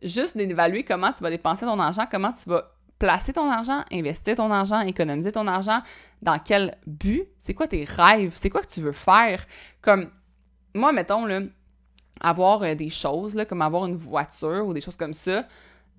juste 0.02 0.36
d'évaluer 0.36 0.84
comment 0.84 1.12
tu 1.12 1.22
vas 1.22 1.30
dépenser 1.30 1.66
ton 1.66 1.78
argent, 1.78 2.06
comment 2.10 2.32
tu 2.32 2.48
vas 2.48 2.74
placer 2.98 3.32
ton 3.32 3.50
argent, 3.50 3.84
investir 3.92 4.36
ton 4.36 4.50
argent, 4.50 4.80
économiser 4.80 5.32
ton 5.32 5.46
argent, 5.46 5.80
dans 6.22 6.38
quel 6.38 6.78
but, 6.86 7.24
c'est 7.38 7.54
quoi 7.54 7.66
tes 7.66 7.84
rêves, 7.84 8.32
c'est 8.36 8.50
quoi 8.50 8.62
que 8.62 8.68
tu 8.68 8.80
veux 8.80 8.92
faire. 8.92 9.44
Comme 9.82 10.10
moi, 10.74 10.92
mettons, 10.92 11.26
avoir 12.20 12.62
euh, 12.62 12.74
des 12.74 12.90
choses, 12.90 13.36
comme 13.48 13.62
avoir 13.62 13.86
une 13.86 13.96
voiture 13.96 14.66
ou 14.66 14.72
des 14.72 14.80
choses 14.80 14.96
comme 14.96 15.14
ça, 15.14 15.46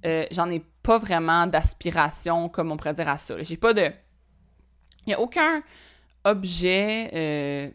euh, 0.05 0.25
j'en 0.31 0.49
ai 0.49 0.63
pas 0.83 0.97
vraiment 0.97 1.47
d'aspiration, 1.47 2.49
comme 2.49 2.71
on 2.71 2.77
pourrait 2.77 2.93
dire 2.93 3.09
à 3.09 3.17
ça. 3.17 3.41
J'ai 3.41 3.57
pas 3.57 3.73
de. 3.73 3.91
Il 5.05 5.09
n'y 5.09 5.13
a 5.13 5.19
aucun 5.19 5.61
objet, 6.23 7.11
euh, 7.13 7.69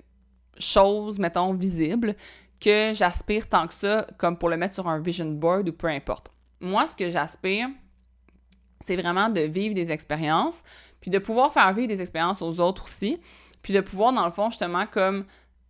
chose, 0.58 1.18
mettons, 1.18 1.54
visible 1.54 2.16
que 2.60 2.92
j'aspire 2.94 3.48
tant 3.48 3.66
que 3.66 3.74
ça, 3.74 4.06
comme 4.18 4.36
pour 4.36 4.48
le 4.48 4.56
mettre 4.56 4.74
sur 4.74 4.88
un 4.88 4.98
vision 4.98 5.26
board 5.26 5.68
ou 5.68 5.72
peu 5.72 5.88
importe. 5.88 6.30
Moi, 6.60 6.86
ce 6.86 6.94
que 6.94 7.10
j'aspire, 7.10 7.68
c'est 8.80 8.96
vraiment 8.96 9.28
de 9.28 9.40
vivre 9.40 9.74
des 9.74 9.90
expériences, 9.90 10.62
puis 11.00 11.10
de 11.10 11.18
pouvoir 11.18 11.52
faire 11.52 11.72
vivre 11.72 11.88
des 11.88 12.00
expériences 12.00 12.42
aux 12.42 12.60
autres 12.60 12.84
aussi, 12.84 13.20
puis 13.62 13.72
de 13.72 13.80
pouvoir, 13.80 14.12
dans 14.12 14.26
le 14.26 14.32
fond, 14.32 14.50
justement, 14.50 14.86
comme 14.86 15.24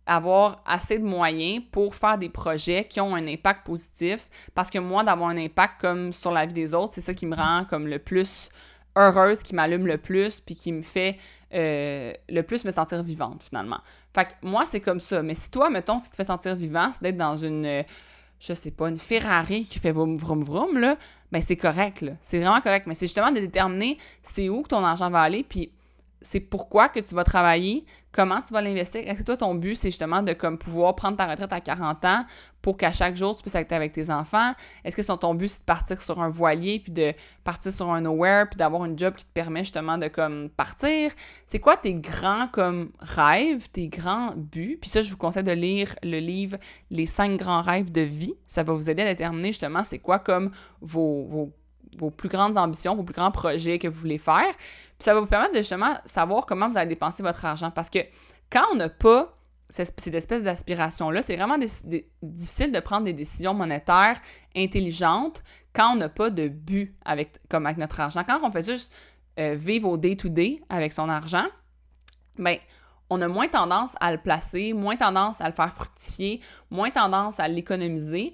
avoir 0.05 0.61
assez 0.65 0.99
de 0.99 1.05
moyens 1.05 1.63
pour 1.71 1.95
faire 1.95 2.17
des 2.17 2.29
projets 2.29 2.85
qui 2.85 2.99
ont 2.99 3.15
un 3.15 3.27
impact 3.27 3.65
positif, 3.65 4.29
parce 4.53 4.69
que 4.69 4.79
moi, 4.79 5.03
d'avoir 5.03 5.29
un 5.29 5.37
impact 5.37 5.79
comme 5.79 6.11
sur 6.11 6.31
la 6.31 6.45
vie 6.45 6.53
des 6.53 6.73
autres, 6.73 6.93
c'est 6.93 7.01
ça 7.01 7.13
qui 7.13 7.25
me 7.25 7.35
rend 7.35 7.65
comme 7.69 7.87
le 7.87 7.99
plus 7.99 8.49
heureuse, 8.97 9.41
qui 9.43 9.55
m'allume 9.55 9.87
le 9.87 9.97
plus, 9.97 10.41
puis 10.41 10.55
qui 10.55 10.71
me 10.71 10.81
fait 10.81 11.17
euh, 11.53 12.13
le 12.29 12.41
plus 12.41 12.65
me 12.65 12.71
sentir 12.71 13.03
vivante, 13.03 13.43
finalement. 13.43 13.79
Fait 14.13 14.25
que 14.25 14.31
moi, 14.41 14.65
c'est 14.65 14.81
comme 14.81 14.99
ça. 14.99 15.21
Mais 15.23 15.35
si 15.35 15.49
toi, 15.49 15.69
mettons, 15.69 15.99
ce 15.99 16.05
qui 16.05 16.11
te 16.11 16.15
fait 16.15 16.25
sentir 16.25 16.55
vivant, 16.55 16.91
c'est 16.93 17.03
d'être 17.03 17.17
dans 17.17 17.37
une, 17.37 17.65
euh, 17.65 17.83
je 18.39 18.53
sais 18.53 18.71
pas, 18.71 18.89
une 18.89 18.99
Ferrari 18.99 19.65
qui 19.65 19.79
fait 19.79 19.91
vroom 19.91 20.15
vroom 20.17 20.43
vroom, 20.43 20.77
là, 20.77 20.97
ben 21.31 21.41
c'est 21.41 21.55
correct, 21.55 22.01
là. 22.01 22.13
C'est 22.21 22.39
vraiment 22.39 22.59
correct. 22.61 22.87
Mais 22.87 22.95
c'est 22.95 23.07
justement 23.07 23.31
de 23.31 23.39
déterminer 23.39 23.97
c'est 24.23 24.49
où 24.49 24.63
ton 24.67 24.83
argent 24.83 25.09
va 25.09 25.21
aller, 25.21 25.43
puis 25.43 25.71
c'est 26.21 26.39
pourquoi 26.39 26.89
que 26.89 26.99
tu 26.99 27.15
vas 27.15 27.23
travailler, 27.23 27.85
comment 28.11 28.41
tu 28.41 28.53
vas 28.53 28.61
l'investir. 28.61 29.01
Est-ce 29.05 29.19
que 29.19 29.23
toi, 29.23 29.37
ton 29.37 29.55
but, 29.55 29.75
c'est 29.75 29.89
justement 29.89 30.21
de 30.21 30.33
comme 30.33 30.57
pouvoir 30.57 30.95
prendre 30.95 31.17
ta 31.17 31.25
retraite 31.25 31.51
à 31.51 31.61
40 31.61 32.05
ans 32.05 32.25
pour 32.61 32.77
qu'à 32.77 32.91
chaque 32.91 33.15
jour, 33.15 33.35
tu 33.35 33.41
puisses 33.41 33.55
être 33.55 33.71
avec 33.71 33.93
tes 33.93 34.09
enfants? 34.11 34.51
Est-ce 34.83 34.95
que 34.95 35.01
ton 35.01 35.33
but, 35.33 35.47
c'est 35.47 35.61
de 35.61 35.65
partir 35.65 36.01
sur 36.01 36.21
un 36.21 36.29
voilier, 36.29 36.79
puis 36.79 36.91
de 36.91 37.13
partir 37.43 37.71
sur 37.71 37.89
un 37.91 38.01
nowhere, 38.01 38.47
puis 38.49 38.57
d'avoir 38.57 38.83
un 38.83 38.95
job 38.95 39.15
qui 39.15 39.25
te 39.25 39.31
permet 39.33 39.61
justement 39.61 39.97
de 39.97 40.07
comme 40.07 40.49
partir? 40.49 41.11
C'est 41.47 41.59
quoi 41.59 41.75
tes 41.75 41.93
grands 41.93 42.47
comme 42.47 42.91
rêves, 42.99 43.69
tes 43.71 43.87
grands 43.87 44.33
buts? 44.35 44.77
Puis 44.79 44.89
ça, 44.89 45.01
je 45.01 45.09
vous 45.09 45.17
conseille 45.17 45.43
de 45.43 45.51
lire 45.51 45.95
le 46.03 46.19
livre 46.19 46.57
Les 46.91 47.05
cinq 47.05 47.37
grands 47.37 47.61
rêves 47.61 47.91
de 47.91 48.01
vie. 48.01 48.35
Ça 48.45 48.63
va 48.63 48.73
vous 48.73 48.89
aider 48.89 49.01
à 49.01 49.05
déterminer 49.05 49.49
justement 49.49 49.83
c'est 49.83 49.99
quoi 49.99 50.19
comme 50.19 50.51
vos, 50.81 51.25
vos 51.25 51.51
vos 51.97 52.09
plus 52.09 52.29
grandes 52.29 52.57
ambitions, 52.57 52.95
vos 52.95 53.03
plus 53.03 53.13
grands 53.13 53.31
projets 53.31 53.79
que 53.79 53.87
vous 53.87 53.99
voulez 53.99 54.17
faire. 54.17 54.53
Puis 54.57 55.05
ça 55.05 55.13
va 55.13 55.19
vous 55.19 55.27
permettre 55.27 55.53
de 55.53 55.59
justement 55.59 55.95
savoir 56.05 56.45
comment 56.45 56.69
vous 56.69 56.77
allez 56.77 56.89
dépenser 56.89 57.23
votre 57.23 57.43
argent. 57.45 57.71
Parce 57.71 57.89
que 57.89 57.99
quand 58.49 58.63
on 58.71 58.75
n'a 58.75 58.89
pas 58.89 59.37
cette, 59.69 60.13
espèce 60.13 60.43
d'aspiration-là, 60.43 61.21
c'est 61.21 61.35
vraiment 61.35 61.57
difficile 61.57 62.71
de 62.71 62.79
prendre 62.79 63.05
des 63.05 63.13
décisions 63.13 63.53
monétaires 63.53 64.19
intelligentes 64.55 65.41
quand 65.73 65.93
on 65.93 65.95
n'a 65.95 66.09
pas 66.09 66.29
de 66.29 66.47
but 66.49 66.95
avec, 67.05 67.39
comme 67.49 67.65
avec 67.65 67.77
notre 67.77 67.99
argent. 67.99 68.23
Quand 68.27 68.39
on 68.43 68.51
fait 68.51 68.69
juste 68.69 68.91
euh, 69.39 69.55
vivre 69.55 69.87
au 69.87 69.97
day-to-day 69.97 70.61
avec 70.69 70.91
son 70.91 71.07
argent, 71.07 71.45
bien, 72.37 72.57
on 73.09 73.21
a 73.21 73.27
moins 73.27 73.47
tendance 73.47 73.95
à 74.01 74.11
le 74.11 74.17
placer, 74.17 74.73
moins 74.73 74.97
tendance 74.97 75.41
à 75.41 75.47
le 75.47 75.53
faire 75.53 75.73
fructifier, 75.73 76.41
moins 76.69 76.89
tendance 76.89 77.39
à 77.39 77.47
l'économiser 77.47 78.33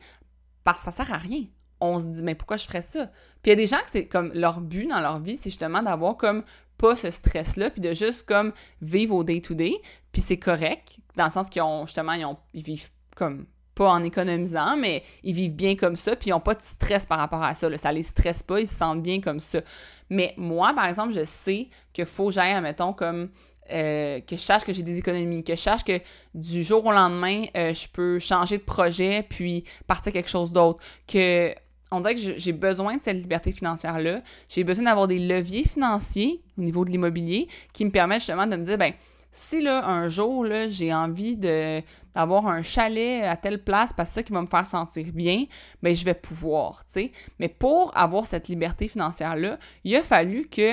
parce 0.64 0.80
que 0.80 0.86
ça 0.86 0.92
sert 0.92 1.14
à 1.14 1.18
rien 1.18 1.46
on 1.80 2.00
se 2.00 2.06
dit, 2.06 2.24
mais 2.24 2.36
pourquoi 2.36 2.58
je 2.58 2.66
ferais 2.66 2.82
ça? 2.82 3.08
Puis 3.42 3.46
il 3.46 3.50
y 3.50 3.54
a 3.54 3.56
des 3.56 3.68
gens 3.68 3.78
que 3.78 3.90
c'est 3.90 4.06
comme 4.06 4.32
leur 4.34 4.62
but 4.62 4.88
dans 4.88 5.00
leur 5.00 5.20
vie, 5.20 5.38
c'est 5.38 5.50
justement 5.50 5.82
d'avoir 5.82 6.18
comme 6.18 6.44
pas 6.78 6.96
ce 6.96 7.10
stress-là, 7.10 7.70
puis 7.70 7.82
de 7.82 7.94
juste 7.94 8.28
comme 8.28 8.54
vivre 8.82 9.16
au 9.16 9.24
day-to-day, 9.24 9.74
puis 10.12 10.22
c'est 10.22 10.38
correct, 10.38 10.98
dans 11.16 11.26
le 11.26 11.32
sens 11.32 11.50
qu'ils 11.50 11.62
ont 11.62 11.86
justement, 11.86 12.14
ils, 12.14 12.26
ont, 12.26 12.38
ils 12.54 12.64
vivent 12.64 12.90
comme 13.16 13.46
pas 13.78 13.90
en 13.90 14.04
économisant, 14.04 14.76
mais 14.76 15.04
ils 15.24 15.34
vivent 15.34 15.54
bien 15.54 15.76
comme 15.76 15.98
ça, 15.98 16.16
puis 16.16 16.30
ils 16.30 16.32
n'ont 16.32 16.40
pas 16.40 16.56
de 16.56 16.62
stress 16.62 17.06
par 17.06 17.20
rapport 17.20 17.44
à 17.44 17.54
ça. 17.54 17.70
Là. 17.70 17.78
Ça 17.78 17.92
les 17.92 18.02
stresse 18.02 18.42
pas, 18.42 18.60
ils 18.60 18.68
se 18.68 18.74
sentent 18.74 19.04
bien 19.04 19.22
comme 19.22 19.40
ça. 19.40 19.62
Mais 20.10 20.34
moi, 20.36 20.74
par 20.74 20.86
exemple, 20.86 21.14
je 21.14 21.24
sais 21.24 21.68
qu'il 21.94 22.06
faut 22.06 22.28
que 22.28 22.32
j'aille, 22.32 22.60
mettons, 22.60 22.94
comme 22.94 23.30
euh, 23.72 24.20
que 24.22 24.36
je 24.36 24.42
sache 24.42 24.64
que 24.64 24.74
j'ai 24.74 24.82
des 24.82 24.98
économies, 24.98 25.44
que 25.44 25.56
je 25.56 25.62
sache 25.62 25.84
que 25.84 26.00
du 26.34 26.64
jour 26.64 26.86
au 26.86 26.92
lendemain, 26.92 27.44
euh, 27.56 27.74
je 27.74 27.88
peux 27.88 28.18
changer 28.18 28.58
de 28.58 28.64
projet 28.64 29.26
puis 29.30 29.64
partir 29.86 30.12
quelque 30.12 30.30
chose 30.30 30.52
d'autre, 30.52 30.80
que 31.06 31.54
on 31.92 32.02
dirait 32.02 32.16
que 32.16 32.22
j'ai 32.38 32.52
besoin 32.52 32.98
de 32.98 33.02
cette 33.02 33.18
liberté 33.18 33.52
financière-là. 33.52 34.22
J'ai 34.50 34.64
besoin 34.64 34.86
d'avoir 34.86 35.08
des 35.08 35.20
leviers 35.20 35.64
financiers 35.64 36.42
au 36.58 36.62
niveau 36.62 36.84
de 36.84 36.92
l'immobilier 36.92 37.48
qui 37.74 37.86
me 37.86 37.92
permettent 37.92 38.22
justement 38.22 38.48
de 38.48 38.56
me 38.56 38.64
dire, 38.64 38.78
ben 38.78 38.94
si 39.32 39.62
là, 39.62 39.88
un 39.88 40.10
jour, 40.10 40.44
là, 40.46 40.68
j'ai 40.68 40.94
envie 40.94 41.38
d'avoir 41.38 42.48
un 42.48 42.62
chalet 42.62 43.24
à 43.24 43.36
telle 43.36 43.64
place 43.64 43.94
parce 43.94 44.10
que 44.10 44.16
ça 44.16 44.24
qui 44.24 44.34
va 44.34 44.42
me 44.42 44.48
faire 44.48 44.66
sentir 44.66 45.06
bien, 45.14 45.46
ben 45.84 45.96
je 45.96 46.04
vais 46.04 46.16
pouvoir, 46.16 46.84
tu 46.86 46.94
sais. 46.94 47.12
Mais 47.40 47.48
pour 47.48 47.96
avoir 47.96 48.26
cette 48.26 48.48
liberté 48.48 48.88
financière-là, 48.88 49.60
il 49.84 49.96
a 49.96 50.02
fallu 50.02 50.48
que 50.48 50.72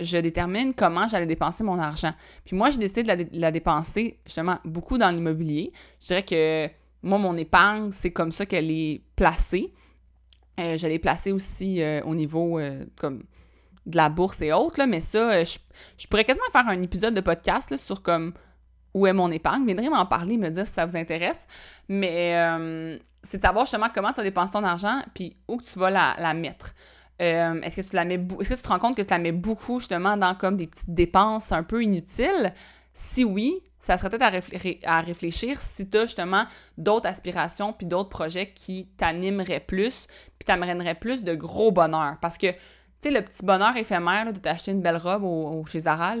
je 0.00 0.16
détermine 0.18 0.74
comment 0.74 1.06
j'allais 1.08 1.26
dépenser 1.26 1.62
mon 1.62 1.78
argent. 1.78 2.12
Puis 2.44 2.56
moi, 2.56 2.70
j'ai 2.70 2.78
décidé 2.78 3.02
de 3.02 3.08
la, 3.08 3.16
de 3.16 3.28
la, 3.32 3.52
dépenser 3.52 4.18
justement 4.24 4.56
beaucoup 4.64 4.98
dans 4.98 5.10
l'immobilier. 5.10 5.72
Je 6.00 6.06
dirais 6.06 6.24
que 6.24 6.68
moi, 7.02 7.18
mon 7.18 7.36
épargne, 7.36 7.92
c'est 7.92 8.10
comme 8.10 8.32
ça 8.32 8.46
qu'elle 8.46 8.70
est 8.70 9.02
placée. 9.14 9.72
Euh, 10.60 10.78
je 10.78 10.86
l'ai 10.86 10.98
placé 10.98 11.32
aussi 11.32 11.82
euh, 11.82 12.02
au 12.04 12.14
niveau 12.14 12.58
euh, 12.58 12.84
comme 12.96 13.22
de 13.86 13.96
la 13.96 14.08
bourse 14.08 14.42
et 14.42 14.52
autres, 14.52 14.78
là, 14.78 14.86
mais 14.86 15.00
ça, 15.00 15.42
je, 15.42 15.56
pourrais 16.08 16.24
quasiment 16.24 16.46
faire 16.52 16.68
un 16.68 16.82
épisode 16.82 17.14
de 17.14 17.20
podcast 17.20 17.76
sur 17.76 18.02
comme 18.02 18.34
où 18.92 19.06
est 19.06 19.12
mon 19.12 19.30
épargne. 19.30 19.64
Viendrez 19.64 19.88
m'en 19.88 20.04
parler, 20.04 20.36
me 20.36 20.50
dire 20.50 20.66
si 20.66 20.72
ça 20.72 20.84
vous 20.84 20.96
intéresse. 20.96 21.46
Mais 21.88 22.34
c'est 23.22 23.38
de 23.38 23.42
savoir 23.42 23.64
justement 23.64 23.88
comment 23.92 24.10
tu 24.10 24.16
vas 24.16 24.22
dépenser 24.22 24.52
ton 24.52 24.64
argent 24.64 25.00
puis 25.14 25.36
où 25.48 25.60
tu 25.62 25.78
vas 25.78 25.90
la, 25.90 26.34
mettre. 26.34 26.74
est-ce 27.18 27.76
que 27.76 27.80
tu 27.80 27.96
la 27.96 28.04
mets 28.04 28.20
est-ce 28.40 28.50
que 28.50 28.54
tu 28.54 28.62
te 28.62 28.68
rends 28.68 28.78
compte 28.78 28.96
que 28.96 29.02
tu 29.02 29.10
la 29.10 29.18
mets 29.18 29.32
beaucoup 29.32 29.78
justement 29.78 30.16
dans 30.16 30.34
comme 30.34 30.56
des 30.56 30.66
petites 30.66 30.94
dépenses 30.94 31.50
un 31.50 31.62
peu 31.62 31.82
inutiles? 31.82 32.52
Si 32.92 33.24
oui, 33.24 33.62
ça 33.80 33.96
serait 33.96 34.10
peut-être 34.10 34.82
à, 34.84 35.00
réfléchir 35.00 35.60
si 35.60 35.88
tu 35.88 35.96
as 35.96 36.06
justement 36.06 36.44
d'autres 36.76 37.06
aspirations 37.06 37.72
puis 37.72 37.86
d'autres 37.86 38.10
projets 38.10 38.50
qui 38.50 38.88
t'animeraient 38.96 39.60
plus 39.60 40.06
puis 40.38 40.46
t'amèneraient 40.46 40.94
plus 40.94 41.24
de 41.24 41.34
gros 41.34 41.72
bonheur. 41.72 42.16
Parce 42.20 42.38
que, 42.38 42.50
tu 42.50 42.56
sais, 43.00 43.10
le 43.10 43.22
petit 43.22 43.44
bonheur 43.44 43.76
éphémère 43.76 44.32
de 44.32 44.38
t'acheter 44.38 44.72
une 44.72 44.82
belle 44.82 44.96
robe 44.96 45.66
chez 45.68 45.80
Zara, 45.80 46.14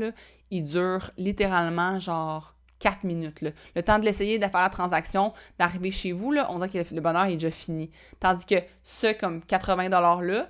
il 0.50 0.64
dure 0.64 1.10
littéralement 1.16 1.98
genre 1.98 2.54
4 2.80 3.04
minutes. 3.04 3.42
Le 3.76 3.82
temps 3.82 3.98
de 3.98 4.04
l'essayer, 4.04 4.38
de 4.38 4.46
faire 4.46 4.60
la 4.60 4.70
transaction, 4.70 5.32
d'arriver 5.58 5.90
chez 5.90 6.12
vous, 6.12 6.32
là, 6.32 6.46
on 6.50 6.58
dirait 6.58 6.84
que 6.84 6.94
le 6.94 7.00
bonheur 7.00 7.26
est 7.26 7.34
déjà 7.34 7.50
fini. 7.50 7.90
Tandis 8.18 8.46
que 8.46 8.56
ce 8.82 9.12
comme 9.12 9.42
80 9.42 9.88
$-là, 9.90 10.48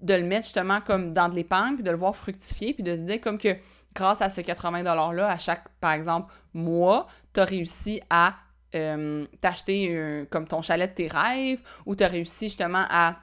de 0.00 0.14
le 0.14 0.22
mettre 0.22 0.46
justement 0.46 0.80
comme 0.80 1.12
dans 1.12 1.28
de 1.28 1.34
l'épargne, 1.34 1.74
puis 1.74 1.84
de 1.84 1.90
le 1.90 1.96
voir 1.96 2.16
fructifier, 2.16 2.74
puis 2.74 2.82
de 2.82 2.96
se 2.96 3.02
dire 3.02 3.20
comme 3.20 3.38
que 3.38 3.56
grâce 3.94 4.22
à 4.22 4.30
ce 4.30 4.40
80 4.40 4.82
$-là, 4.82 5.28
à 5.28 5.38
chaque, 5.38 5.68
par 5.80 5.92
exemple, 5.92 6.32
mois, 6.54 7.06
tu 7.32 7.40
as 7.40 7.44
réussi 7.44 8.00
à 8.10 8.34
euh, 8.74 9.26
t'acheter 9.40 10.26
comme 10.30 10.46
ton 10.46 10.62
chalet 10.62 10.90
de 10.90 10.94
tes 10.94 11.08
rêves, 11.08 11.60
ou 11.86 11.94
tu 11.94 12.04
as 12.04 12.08
réussi 12.08 12.46
justement 12.46 12.84
à 12.88 13.16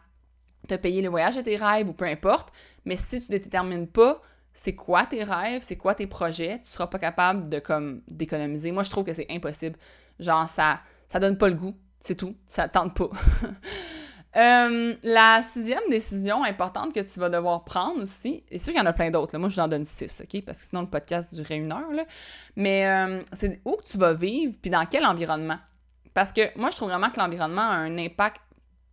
te 0.68 0.76
payer 0.76 1.02
le 1.02 1.10
voyage 1.10 1.36
de 1.36 1.42
tes 1.42 1.58
rêves, 1.58 1.90
ou 1.90 1.94
peu 1.94 2.06
importe. 2.06 2.54
Mais 2.86 2.98
si 2.98 3.20
tu 3.20 3.32
ne 3.32 3.38
détermines 3.38 3.88
pas 3.88 4.22
c'est 4.60 4.76
quoi 4.76 5.06
tes 5.06 5.24
rêves, 5.24 5.62
c'est 5.62 5.78
quoi 5.78 5.96
tes 5.96 6.06
projets, 6.06 6.60
tu 6.60 6.70
seras 6.70 6.88
pas 6.88 7.00
capable 7.00 7.48
de 7.48 7.60
comme 7.60 8.02
d'économiser. 8.10 8.74
Moi, 8.74 8.84
je 8.84 8.90
trouve 8.90 9.06
que 9.06 9.14
c'est 9.14 9.28
impossible. 9.30 9.78
Genre, 10.20 10.50
ça, 10.50 10.82
ça 11.08 11.20
donne 11.20 11.38
pas 11.38 11.48
le 11.48 11.56
goût, 11.56 11.78
c'est 12.02 12.16
tout. 12.16 12.36
Ça 12.48 12.68
tente 12.68 12.94
pas. 12.94 13.10
Euh, 14.36 14.94
la 15.02 15.42
sixième 15.42 15.90
décision 15.90 16.44
importante 16.44 16.94
que 16.94 17.00
tu 17.00 17.20
vas 17.20 17.30
devoir 17.30 17.64
prendre 17.64 18.02
aussi, 18.04 18.44
et 18.52 18.60
sûr 18.60 18.74
qu'il 18.74 18.82
y 18.82 18.84
en 18.84 18.88
a 18.88 18.94
plein 18.94 19.10
d'autres, 19.10 19.36
moi 19.40 19.50
je 19.50 19.56
vous 19.56 19.62
en 19.62 19.68
donne 19.68 19.86
six, 19.86 20.22
OK? 20.22 20.44
Parce 20.46 20.60
que 20.62 20.68
sinon 20.68 20.82
le 20.82 20.88
podcast 20.88 21.34
durerait 21.34 21.58
une 21.58 21.72
heure, 21.72 21.92
là. 21.92 22.06
Mais 22.56 22.88
euh, 22.88 23.24
c'est 23.34 23.60
où 23.66 23.76
que 23.76 23.86
tu 23.86 23.98
vas 23.98 24.14
vivre, 24.14 24.54
puis 24.62 24.70
dans 24.70 24.86
quel 24.86 25.06
environnement? 25.06 25.58
Parce 26.14 26.32
que 26.32 26.42
moi 26.60 26.70
je 26.70 26.76
trouve 26.76 26.90
vraiment 26.90 27.10
que 27.10 27.20
l'environnement 27.20 27.62
a 27.62 27.76
un 27.76 27.98
impact 27.98 28.42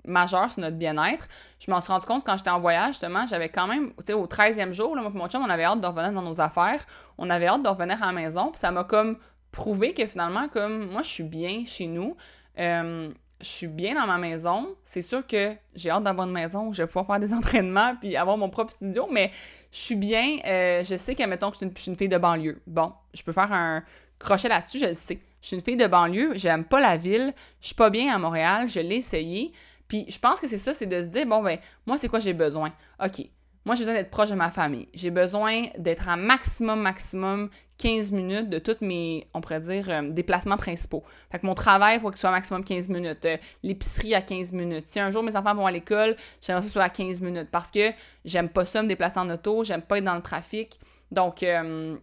majeur 0.07 0.51
sur 0.51 0.63
notre 0.63 0.77
bien-être. 0.77 1.29
Je 1.59 1.71
m'en 1.71 1.81
suis 1.81 1.93
rendu 1.93 2.07
compte 2.07 2.25
quand 2.25 2.39
j'étais 2.39 2.51
en 2.51 2.61
voyage, 2.61 2.91
justement, 2.91 3.27
j'avais 3.27 3.49
quand 3.49 3.67
même, 3.67 3.91
tu 3.99 4.07
sais, 4.07 4.13
au 4.15 4.27
13e 4.27 4.73
jour, 4.73 4.97
là, 4.97 5.03
moi 5.03 5.11
et 5.15 5.19
mon 5.19 5.29
chum, 5.29 5.43
on 5.45 5.51
avait 5.51 5.65
hâte 5.65 5.81
de 5.81 5.87
revenir 5.87 6.13
dans 6.13 6.23
nos 6.23 6.41
affaires, 6.41 6.85
on 7.19 7.29
avait 7.29 7.47
hâte 7.47 7.63
de 7.63 7.69
revenir 7.69 8.03
à 8.03 8.07
la 8.07 8.13
maison, 8.13 8.51
puis 8.51 8.59
ça 8.59 8.71
m'a 8.71 8.85
comme 8.85 9.19
prouvé 9.53 9.93
que 9.93 10.07
finalement, 10.07 10.49
comme 10.49 10.91
moi, 10.91 11.03
je 11.03 11.09
suis 11.09 11.25
bien 11.25 11.65
chez 11.67 11.89
nous. 11.89 12.17
Euh, 12.59 13.11
je 13.41 13.47
suis 13.47 13.67
bien 13.67 13.95
dans 13.95 14.07
ma 14.07 14.19
maison. 14.19 14.75
C'est 14.83 15.03
sûr 15.03 15.27
que 15.27 15.55
j'ai 15.75 15.91
hâte 15.91 16.05
d'avoir 16.05 16.27
une 16.27 16.33
maison 16.33 16.69
où 16.69 16.73
je 16.73 16.83
vais 16.83 16.87
pouvoir 16.87 17.07
faire 17.07 17.21
des 17.21 17.33
entraînements 17.35 17.97
puis 17.97 18.17
avoir 18.17 18.37
mon 18.37 18.49
propre 18.49 18.73
studio, 18.73 19.09
mais 19.11 19.31
je 19.73 19.79
suis 19.79 19.97
bien. 19.97 20.39
Euh, 20.47 20.85
je 20.85 20.97
sais 20.97 21.15
que, 21.15 21.23
mettons, 21.25 21.51
que 21.51 21.57
je 21.57 21.69
suis, 21.77 21.91
une, 21.91 21.97
fille 21.97 22.09
de 22.09 22.19
banlieue. 22.19 22.61
Bon, 22.67 22.93
je 23.15 23.23
peux 23.23 23.33
faire 23.33 23.53
un 23.53 23.83
crochet 24.19 24.49
là-dessus, 24.49 24.79
je 24.79 24.87
le 24.87 24.95
sais. 24.95 25.21
Je 25.43 25.49
suis 25.49 25.57
une 25.57 25.63
fille 25.63 25.77
de 25.77 25.87
banlieue, 25.87 26.33
j'aime 26.35 26.65
pas 26.65 26.81
la 26.81 26.97
ville, 26.97 27.33
je 27.61 27.67
suis 27.67 27.75
pas 27.75 27.91
bien 27.91 28.13
à 28.13 28.19
Montréal, 28.19 28.69
je 28.69 28.81
l'ai 28.81 28.97
essayé. 28.97 29.53
Puis 29.87 30.07
je 30.09 30.19
pense 30.19 30.41
que 30.41 30.49
c'est 30.49 30.59
ça, 30.59 30.75
c'est 30.75 30.87
de 30.87 31.01
se 31.01 31.09
dire, 31.09 31.27
bon, 31.27 31.43
ben, 31.43 31.59
moi, 31.87 31.99
c'est 31.99 32.09
quoi 32.09 32.19
j'ai 32.19 32.33
besoin? 32.33 32.73
OK, 33.05 33.27
moi, 33.67 33.75
j'ai 33.75 33.83
besoin 33.83 33.95
d'être 33.95 34.13
proche 34.13 34.31
de 34.31 34.37
ma 34.37 34.53
famille. 34.53 34.89
J'ai 34.95 35.11
besoin 35.11 35.65
d'être 35.77 36.09
à 36.09 36.17
maximum, 36.17 36.81
maximum 36.81 37.51
15 37.79 38.13
minutes 38.13 38.49
de 38.49 38.61
tous 38.61 38.77
mes, 38.81 39.27
on 39.35 39.41
pourrait 39.41 39.59
dire, 39.59 39.91
euh, 39.91 40.09
déplacements 40.09 40.57
principaux. 40.57 41.03
Fait 41.33 41.41
que 41.41 41.47
mon 41.47 41.55
travail, 41.55 41.97
il 41.97 42.01
faut 42.01 42.11
qu'il 42.11 42.19
soit 42.19 42.31
à 42.31 42.33
maximum 42.33 42.63
15 42.63 42.89
minutes. 42.89 43.25
Euh, 43.25 43.37
l'épicerie 43.65 44.15
à 44.15 44.23
15 44.23 44.53
minutes. 44.53 44.87
Si 44.87 45.01
un 45.01 45.11
jour 45.11 45.25
mes 45.25 45.35
enfants 45.35 45.57
vont 45.57 45.67
à 45.67 45.73
l'école, 45.73 46.17
j'aimerais 46.41 46.63
que 46.63 46.69
ce 46.69 46.73
soit 46.73 46.85
à 46.85 46.89
15 46.89 47.21
minutes 47.23 47.49
parce 47.51 47.73
que 47.73 47.91
j'aime 48.25 48.49
pas 48.49 48.65
ça 48.65 48.85
me 48.85 48.89
déplacer 48.89 49.19
en 49.19 49.29
auto, 49.31 49.65
j'aime 49.65 49.83
pas 49.83 49.99
être 49.99 50.05
dans 50.05 50.15
le 50.15 50.23
trafic. 50.23 50.79
Donc, 51.11 51.43
euh, 51.43 51.97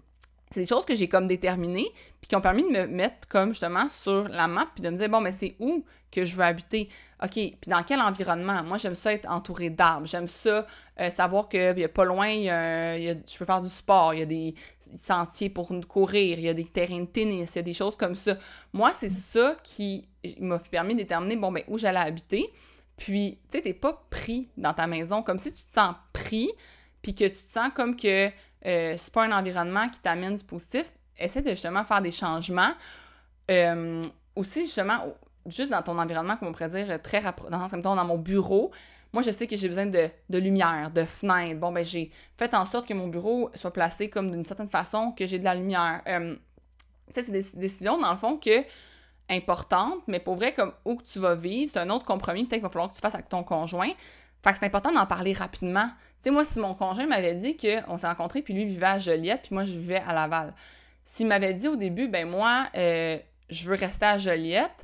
c'est 0.54 0.62
des 0.62 0.68
choses 0.68 0.86
que 0.86 0.96
j'ai 0.96 1.08
comme 1.08 1.28
déterminées, 1.28 1.92
puis 2.22 2.30
qui 2.30 2.36
ont 2.36 2.42
permis 2.42 2.64
de 2.64 2.70
me 2.70 2.88
mettre 2.88 3.28
comme 3.28 3.50
justement 3.50 3.90
sur 3.90 4.28
la 4.28 4.48
map, 4.48 4.68
puis 4.74 4.84
de 4.84 4.90
me 4.90 4.96
dire, 4.96 5.10
bon, 5.10 5.20
mais 5.20 5.32
c'est 5.32 5.56
où 5.60 5.84
que 6.12 6.26
je 6.26 6.36
veux 6.36 6.44
habiter? 6.44 6.90
OK, 7.24 7.32
puis 7.32 7.58
dans 7.66 7.82
quel 7.82 8.00
environnement? 8.00 8.64
Moi, 8.64 8.78
j'aime 8.78 8.94
ça 8.94 9.12
être 9.14 9.28
entouré 9.28 9.72
d'arbres. 9.72 10.06
J'aime 10.06 10.28
ça 10.28 10.68
euh, 11.00 11.10
savoir 11.10 11.50
qu'il 11.50 11.80
y 11.80 11.84
a 11.84 11.90
pas 11.90 12.06
loin, 12.06 12.30
je 12.32 13.38
peux 13.38 13.46
faire 13.46 13.62
du 13.62 13.70
sport, 13.70 14.14
il 14.14 14.20
y 14.20 14.24
a 14.24 14.28
des 14.28 14.54
sentiers 14.96 15.50
pour 15.50 15.72
courir, 15.88 16.38
il 16.38 16.46
y 16.46 16.50
a 16.50 16.54
des 16.54 16.66
terrains 16.66 17.02
de 17.02 17.06
tennis, 17.08 17.56
il 17.56 17.58
y 17.58 17.60
a 17.60 17.64
des 17.64 17.74
choses 17.74 17.98
comme 17.98 18.16
ça. 18.16 18.38
Moi, 18.74 18.92
c'est 18.94 19.10
ça 19.10 19.58
qui 19.64 20.08
m'a 20.40 20.60
permis 20.60 20.94
de 20.94 21.00
déterminer, 21.00 21.36
bon, 21.36 21.52
ben, 21.52 21.64
où 21.68 21.80
j'allais 21.80 22.00
habiter. 22.00 22.54
Puis, 22.96 23.40
tu 23.50 23.58
sais, 23.58 23.64
t'es 23.64 23.74
pas 23.74 24.06
pris 24.12 24.50
dans 24.56 24.74
ta 24.74 24.86
maison, 24.86 25.24
comme 25.24 25.40
si 25.40 25.52
tu 25.52 25.64
te 25.64 25.72
sens 25.72 25.96
pris, 26.14 26.52
puis 27.02 27.16
que 27.16 27.26
tu 27.26 27.44
te 27.44 27.52
sens 27.52 27.70
comme 27.76 27.96
que 27.96 28.30
euh, 28.66 28.94
c'est 28.98 29.14
pas 29.14 29.26
un 29.26 29.32
environnement 29.32 29.90
qui 29.90 30.00
t'amène 30.00 30.36
du 30.36 30.44
positif, 30.44 30.92
essaie 31.18 31.42
de 31.42 31.50
justement 31.50 31.84
faire 31.84 32.02
des 32.02 32.12
changements. 32.12 32.74
Euh, 33.52 34.04
aussi, 34.36 34.64
justement, 34.64 35.16
juste 35.46 35.72
dans 35.72 35.82
ton 35.82 35.98
environnement, 36.00 36.38
comme 36.38 36.50
on 36.50 36.52
pourrait 36.54 36.70
dire, 36.70 37.02
très 37.02 37.22
dans, 37.22 37.96
dans 37.96 38.06
mon 38.06 38.18
bureau, 38.18 38.72
moi, 39.14 39.22
je 39.22 39.30
sais 39.30 39.46
que 39.46 39.56
j'ai 39.56 39.68
besoin 39.68 39.86
de, 39.86 40.10
lumière, 40.30 40.90
de 40.90 41.06
fenêtres. 41.06 41.60
Bon, 41.60 41.72
ben, 41.72 41.86
j'ai 41.86 42.10
fait 42.38 42.54
en 42.56 42.66
sorte 42.66 42.88
que 42.88 42.96
mon 42.96 43.08
bureau 43.08 43.52
soit 43.54 43.72
placé 43.72 44.10
comme 44.10 44.32
d'une 44.32 44.44
certaine 44.44 44.70
façon, 44.70 45.12
que 45.12 45.28
j'ai 45.28 45.38
de 45.38 45.44
la 45.44 45.54
lumière. 45.54 46.02
Euh, 46.08 46.36
tu 47.14 47.14
sais, 47.14 47.24
c'est 47.24 47.32
des 47.32 47.60
décisions, 47.60 48.00
dans 48.00 48.12
le 48.12 48.18
fond, 48.18 48.38
que 48.38 48.64
importantes, 49.30 50.02
mais 50.08 50.20
pour 50.20 50.36
vrai, 50.36 50.54
comme 50.54 50.74
où 50.84 51.00
tu 51.02 51.20
vas 51.20 51.36
vivre, 51.36 51.72
c'est 51.72 51.80
un 51.80 51.90
autre 51.92 52.06
compromis 52.06 52.46
peut-être 52.46 52.60
qu'il 52.60 52.64
va 52.64 52.70
falloir 52.70 52.90
que 52.90 52.96
tu 52.96 53.02
fasses 53.02 53.14
avec 53.14 53.30
ton 53.30 53.44
conjoint. 53.44 53.92
Fait 54.44 54.52
que 54.52 54.60
c'est 54.60 54.66
important 54.66 54.92
d'en 54.92 55.06
parler 55.06 55.34
rapidement. 55.34 55.88
Tu 56.22 56.30
sais, 56.30 56.32
moi, 56.32 56.44
si 56.44 56.60
mon 56.60 56.74
conjoint 56.74 57.06
m'avait 57.06 57.34
dit 57.34 57.58
qu'on 57.58 57.98
s'est 57.98 58.08
rencontrés, 58.08 58.42
puis 58.42 58.54
lui 58.54 58.66
vivait 58.66 58.86
à 58.86 59.00
Joliette, 59.00 59.44
puis 59.44 59.54
moi, 59.54 59.64
je 59.64 59.72
vivais 59.72 60.02
à 60.06 60.14
Laval. 60.14 60.54
S'il 61.06 61.28
m'avait 61.28 61.54
dit 61.54 61.68
au 61.68 61.76
début, 61.76 62.08
ben 62.08 62.28
moi, 62.28 62.68
euh, 62.76 63.18
je 63.50 63.68
veux 63.68 63.76
rester 63.76 64.06
à 64.06 64.18
Joliette, 64.18 64.84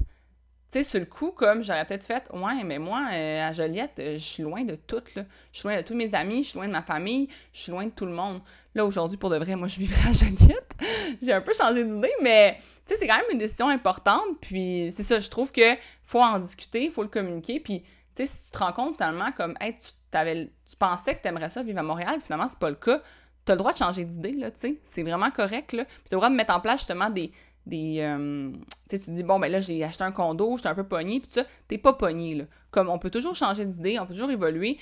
tu 0.72 0.78
sais, 0.78 0.84
sur 0.84 1.00
le 1.00 1.08
coup, 1.08 1.32
comme 1.32 1.64
j'aurais 1.64 1.84
peut-être 1.86 2.06
fait, 2.06 2.24
ouais, 2.32 2.64
mais 2.64 2.78
moi, 2.78 3.08
euh, 3.12 3.48
à 3.48 3.52
Joliette, 3.54 3.98
euh, 4.00 4.14
je 4.14 4.24
suis 4.24 4.44
loin 4.44 4.64
de 4.64 4.76
tout, 4.76 5.02
là. 5.16 5.24
Je 5.52 5.60
suis 5.60 5.68
loin 5.68 5.78
de 5.78 5.82
tous 5.82 5.96
mes 5.96 6.14
amis, 6.14 6.44
je 6.44 6.50
suis 6.50 6.60
loin 6.60 6.68
de 6.68 6.72
ma 6.72 6.84
famille, 6.84 7.28
je 7.54 7.62
suis 7.62 7.72
loin 7.72 7.86
de 7.86 7.90
tout 7.92 8.06
le 8.06 8.12
monde. 8.12 8.40
Là, 8.76 8.86
aujourd'hui, 8.86 9.18
pour 9.18 9.32
de 9.32 9.38
vrai, 9.38 9.56
moi, 9.56 9.68
je 9.68 9.80
vivrais 9.80 10.10
à 10.10 10.14
Joliette. 10.14 10.76
J'ai 11.22 11.34
un 11.34 11.42
peu 11.42 11.54
changé 11.54 11.84
d'idée, 11.84 12.14
mais 12.22 12.60
tu 12.86 12.94
sais, 12.94 13.00
c'est 13.00 13.08
quand 13.08 13.18
même 13.18 13.32
une 13.32 13.40
décision 13.40 13.68
importante. 13.68 14.40
Puis, 14.42 14.90
c'est 14.92 15.04
ça, 15.04 15.20
je 15.20 15.30
trouve 15.30 15.52
que 15.52 15.76
faut 16.04 16.22
en 16.22 16.38
discuter, 16.38 16.86
il 16.86 16.92
faut 16.92 17.02
le 17.02 17.10
communiquer. 17.10 17.60
Puis, 17.60 17.84
sais, 18.26 18.32
si 18.32 18.46
tu 18.46 18.52
te 18.52 18.58
rends 18.58 18.74
compte 18.74 18.96
finalement, 18.96 19.32
comme, 19.32 19.56
tu, 19.60 20.76
pensais 20.78 21.16
que 21.16 21.22
tu 21.22 21.28
aimerais 21.28 21.50
ça 21.50 21.64
vivre 21.64 21.80
à 21.80 21.84
Montréal, 21.84 22.20
finalement, 22.24 22.50
c'est 22.50 22.60
pas 22.60 22.70
le 22.70 22.76
cas. 22.76 23.02
Tu 23.46 23.52
as 23.52 23.56
le 23.56 23.60
droit 23.60 23.74
de 23.74 23.78
changer 23.78 24.06
d'idée, 24.06 24.34
là, 24.34 24.52
tu 24.52 24.60
sais. 24.60 24.82
C'est 24.86 25.04
vraiment 25.04 25.32
correct, 25.32 25.74
là. 25.74 25.86
Puis, 25.86 26.10
tu 26.10 26.14
as 26.14 26.16
le 26.16 26.18
droit 26.18 26.30
de 26.30 26.36
mettre 26.36 26.56
en 26.56 26.60
place 26.60 26.80
justement 26.80 27.10
des, 27.10 27.32
euh, 27.76 28.52
tu 28.90 28.98
sais 28.98 29.04
tu 29.04 29.12
dis 29.12 29.24
bon 29.24 29.40
ben 29.40 29.52
là 29.52 29.62
j'ai 29.62 29.84
acheté 29.84 30.04
un 30.04 30.12
condo 30.12 30.56
j'étais 30.58 30.70
un 30.70 30.76
peu 30.76 30.84
pogné 30.84 31.20
puis 31.20 31.30
ça 31.30 31.44
t'es 31.68 31.78
pas 31.78 31.94
pogné 31.94 32.36
là 32.36 32.44
comme 32.72 32.90
on 32.90 32.98
peut 32.98 33.10
toujours 33.10 33.36
changer 33.36 33.66
d'idée 33.66 34.00
on 34.00 34.06
peut 34.06 34.14
toujours 34.14 34.32
évoluer 34.32 34.78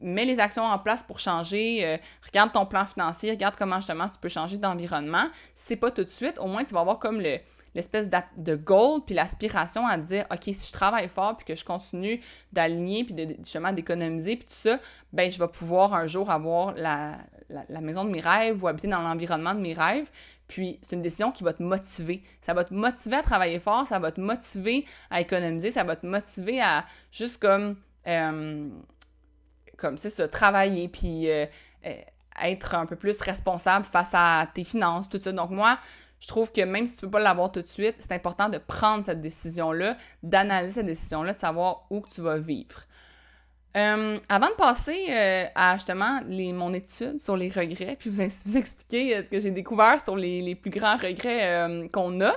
mets 0.00 0.24
les 0.24 0.38
actions 0.38 0.62
en 0.62 0.78
place 0.78 1.02
pour 1.02 1.18
changer 1.18 1.84
euh, 1.84 1.96
regarde 2.24 2.52
ton 2.52 2.66
plan 2.66 2.86
financier 2.86 3.30
regarde 3.30 3.54
comment 3.58 3.76
justement 3.76 4.08
tu 4.08 4.18
peux 4.18 4.28
changer 4.28 4.58
d'environnement 4.58 5.24
si 5.54 5.68
c'est 5.68 5.76
pas 5.76 5.90
tout 5.90 6.04
de 6.04 6.10
suite 6.10 6.38
au 6.38 6.46
moins 6.46 6.64
tu 6.64 6.74
vas 6.74 6.80
avoir 6.80 6.98
comme 6.98 7.20
le 7.20 7.38
l'espèce 7.74 8.10
de 8.10 8.54
goal 8.56 9.00
puis 9.04 9.14
l'aspiration 9.14 9.86
à 9.86 9.96
dire 9.96 10.24
OK, 10.32 10.44
si 10.44 10.68
je 10.68 10.72
travaille 10.72 11.08
fort 11.08 11.36
puis 11.36 11.46
que 11.46 11.54
je 11.54 11.64
continue 11.64 12.20
d'aligner 12.52 13.04
puis 13.04 13.14
justement 13.38 13.72
d'économiser 13.72 14.36
puis 14.36 14.46
tout 14.46 14.54
ça, 14.54 14.78
ben 15.12 15.30
je 15.30 15.38
vais 15.38 15.48
pouvoir 15.48 15.94
un 15.94 16.06
jour 16.06 16.30
avoir 16.30 16.74
la, 16.74 17.18
la, 17.48 17.80
maison 17.80 18.04
de 18.04 18.10
mes 18.10 18.20
rêves 18.20 18.62
ou 18.62 18.68
habiter 18.68 18.88
dans 18.88 19.02
l'environnement 19.02 19.54
de 19.54 19.60
mes 19.60 19.74
rêves. 19.74 20.10
Puis 20.46 20.78
c'est 20.82 20.96
une 20.96 21.02
décision 21.02 21.30
qui 21.30 21.44
va 21.44 21.52
te 21.52 21.62
motiver. 21.62 22.22
Ça 22.42 22.54
va 22.54 22.64
te 22.64 22.72
motiver 22.72 23.16
à 23.16 23.22
travailler 23.22 23.60
fort, 23.60 23.86
ça 23.86 23.98
va 23.98 24.12
te 24.12 24.20
motiver 24.20 24.86
à 25.10 25.20
économiser, 25.20 25.70
ça 25.70 25.84
va 25.84 25.96
te 25.96 26.06
motiver 26.06 26.60
à 26.60 26.84
juste 27.10 27.40
comme 27.40 27.76
euh, 28.06 28.68
comme 29.76 29.96
c'est 29.96 30.10
ça, 30.10 30.26
travailler 30.28 30.88
puis 30.88 31.30
euh, 31.30 31.46
euh, 31.86 31.92
être 32.42 32.74
un 32.74 32.86
peu 32.86 32.96
plus 32.96 33.20
responsable 33.20 33.84
face 33.84 34.12
à 34.14 34.48
tes 34.52 34.64
finances, 34.64 35.08
tout 35.08 35.18
ça. 35.18 35.32
Donc 35.32 35.50
moi, 35.50 35.78
je 36.20 36.28
trouve 36.28 36.52
que 36.52 36.60
même 36.62 36.86
si 36.86 36.96
tu 36.96 37.04
ne 37.04 37.10
peux 37.10 37.18
pas 37.18 37.24
l'avoir 37.24 37.52
tout 37.52 37.62
de 37.62 37.66
suite, 37.66 37.96
c'est 38.00 38.12
important 38.12 38.48
de 38.48 38.58
prendre 38.58 39.04
cette 39.04 39.20
décision-là, 39.20 39.96
d'analyser 40.22 40.74
cette 40.74 40.86
décision-là, 40.86 41.32
de 41.32 41.38
savoir 41.38 41.86
où 41.90 42.02
tu 42.12 42.20
vas 42.20 42.38
vivre. 42.38 42.82
Euh, 43.76 44.18
avant 44.28 44.48
de 44.48 44.54
passer 44.54 45.06
euh, 45.10 45.44
à 45.54 45.74
justement 45.74 46.20
mon 46.26 46.72
étude 46.72 47.20
sur 47.20 47.36
les 47.36 47.50
regrets, 47.50 47.96
puis 47.98 48.08
vous, 48.08 48.22
vous 48.46 48.56
expliquer 48.56 49.16
euh, 49.16 49.22
ce 49.22 49.28
que 49.28 49.38
j'ai 49.40 49.50
découvert 49.50 50.00
sur 50.00 50.16
les, 50.16 50.54
plus 50.54 50.70
grands 50.70 50.96
regrets 50.96 51.88
qu'on 51.92 52.20
a, 52.22 52.32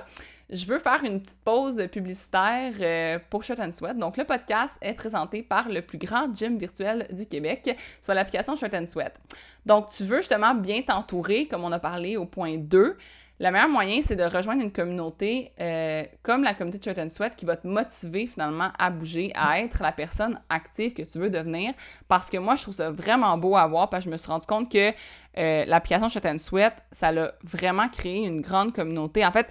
je 0.50 0.66
veux 0.66 0.78
faire 0.78 1.02
une 1.02 1.20
petite 1.22 1.42
pause 1.42 1.82
publicitaire 1.90 3.20
pour 3.30 3.42
Shot 3.42 3.54
and 3.58 3.72
Sweat. 3.72 3.96
Donc, 3.96 4.18
le 4.18 4.24
podcast 4.24 4.76
est 4.82 4.92
présenté 4.92 5.42
par 5.42 5.70
le 5.70 5.80
plus 5.80 5.96
grand 5.96 6.32
gym 6.34 6.58
virtuel 6.58 7.06
du 7.10 7.24
Québec, 7.24 7.74
soit 8.02 8.14
l'application 8.14 8.54
Shot 8.54 8.74
and 8.74 8.86
Sweat. 8.86 9.18
Donc, 9.64 9.88
tu 9.88 10.04
veux 10.04 10.18
justement 10.18 10.54
bien 10.54 10.82
t'entourer, 10.82 11.48
comme 11.48 11.64
on 11.64 11.72
a 11.72 11.80
parlé 11.80 12.18
au 12.18 12.26
point 12.26 12.58
2. 12.58 12.98
Le 13.42 13.50
meilleur 13.50 13.68
moyen, 13.68 14.02
c'est 14.02 14.14
de 14.14 14.22
rejoindre 14.22 14.62
une 14.62 14.70
communauté 14.70 15.50
euh, 15.58 16.04
comme 16.22 16.44
la 16.44 16.54
communauté 16.54 16.94
de 16.94 17.08
Sweat 17.08 17.34
qui 17.34 17.44
va 17.44 17.56
te 17.56 17.66
motiver 17.66 18.28
finalement 18.28 18.68
à 18.78 18.88
bouger, 18.88 19.32
à 19.34 19.58
être 19.58 19.82
la 19.82 19.90
personne 19.90 20.38
active 20.48 20.92
que 20.92 21.02
tu 21.02 21.18
veux 21.18 21.28
devenir. 21.28 21.74
Parce 22.06 22.30
que 22.30 22.36
moi, 22.36 22.54
je 22.54 22.62
trouve 22.62 22.74
ça 22.74 22.92
vraiment 22.92 23.36
beau 23.36 23.56
à 23.56 23.66
voir 23.66 23.90
parce 23.90 24.04
que 24.04 24.10
je 24.10 24.12
me 24.12 24.16
suis 24.16 24.30
rendu 24.30 24.46
compte 24.46 24.70
que 24.70 24.90
euh, 25.38 25.64
l'application 25.64 26.08
Shirt 26.08 26.38
Sweat, 26.38 26.72
ça 26.92 27.08
a 27.08 27.32
vraiment 27.42 27.88
créé 27.88 28.24
une 28.24 28.42
grande 28.42 28.72
communauté. 28.72 29.26
En 29.26 29.32
fait, 29.32 29.48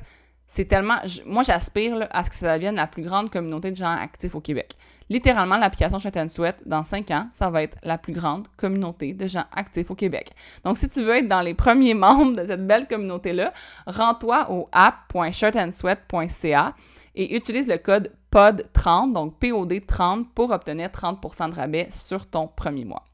c'est 0.48 0.70
tellement. 0.70 0.96
moi, 1.26 1.44
j'aspire 1.44 2.08
à 2.12 2.24
ce 2.24 2.30
que 2.30 2.36
ça 2.38 2.54
devienne 2.56 2.76
la 2.76 2.88
plus 2.88 3.04
grande 3.04 3.30
communauté 3.30 3.72
de 3.72 3.76
gens 3.76 3.92
actifs 3.92 4.36
au 4.36 4.40
Québec. 4.40 4.78
Littéralement, 5.12 5.58
l'application 5.58 6.00
Chat 6.00 6.15
and 6.15 6.30
Sweat, 6.30 6.56
dans 6.65 6.86
5 6.86 7.12
ans, 7.12 7.28
ça 7.32 7.50
va 7.50 7.63
être 7.63 7.78
la 7.84 7.97
plus 7.97 8.13
grande 8.13 8.47
communauté 8.56 9.12
de 9.13 9.28
gens 9.28 9.43
actifs 9.54 9.91
au 9.91 9.95
Québec. 9.95 10.32
Donc, 10.63 10.78
si 10.78 10.88
tu 10.88 11.04
veux 11.04 11.17
être 11.17 11.28
dans 11.28 11.41
les 11.41 11.54
premiers 11.54 11.93
membres 12.06 12.41
de 12.41 12.45
cette 12.45 12.65
belle 12.65 12.88
communauté-là, 12.88 13.52
rends-toi 13.86 14.50
au 14.50 14.69
app.shirtandsweat.ca 14.71 16.74
et 17.15 17.36
utilise 17.36 17.67
le 17.67 17.78
code 17.78 18.13
POD30, 18.32 19.12
donc 19.12 19.36
POD30, 19.41 20.28
pour 20.34 20.52
obtenir 20.52 20.88
30% 20.88 21.50
de 21.50 21.56
rabais 21.56 21.89
sur 21.91 22.26
ton 22.26 22.47
premier 22.47 22.86
mois. 22.86 23.06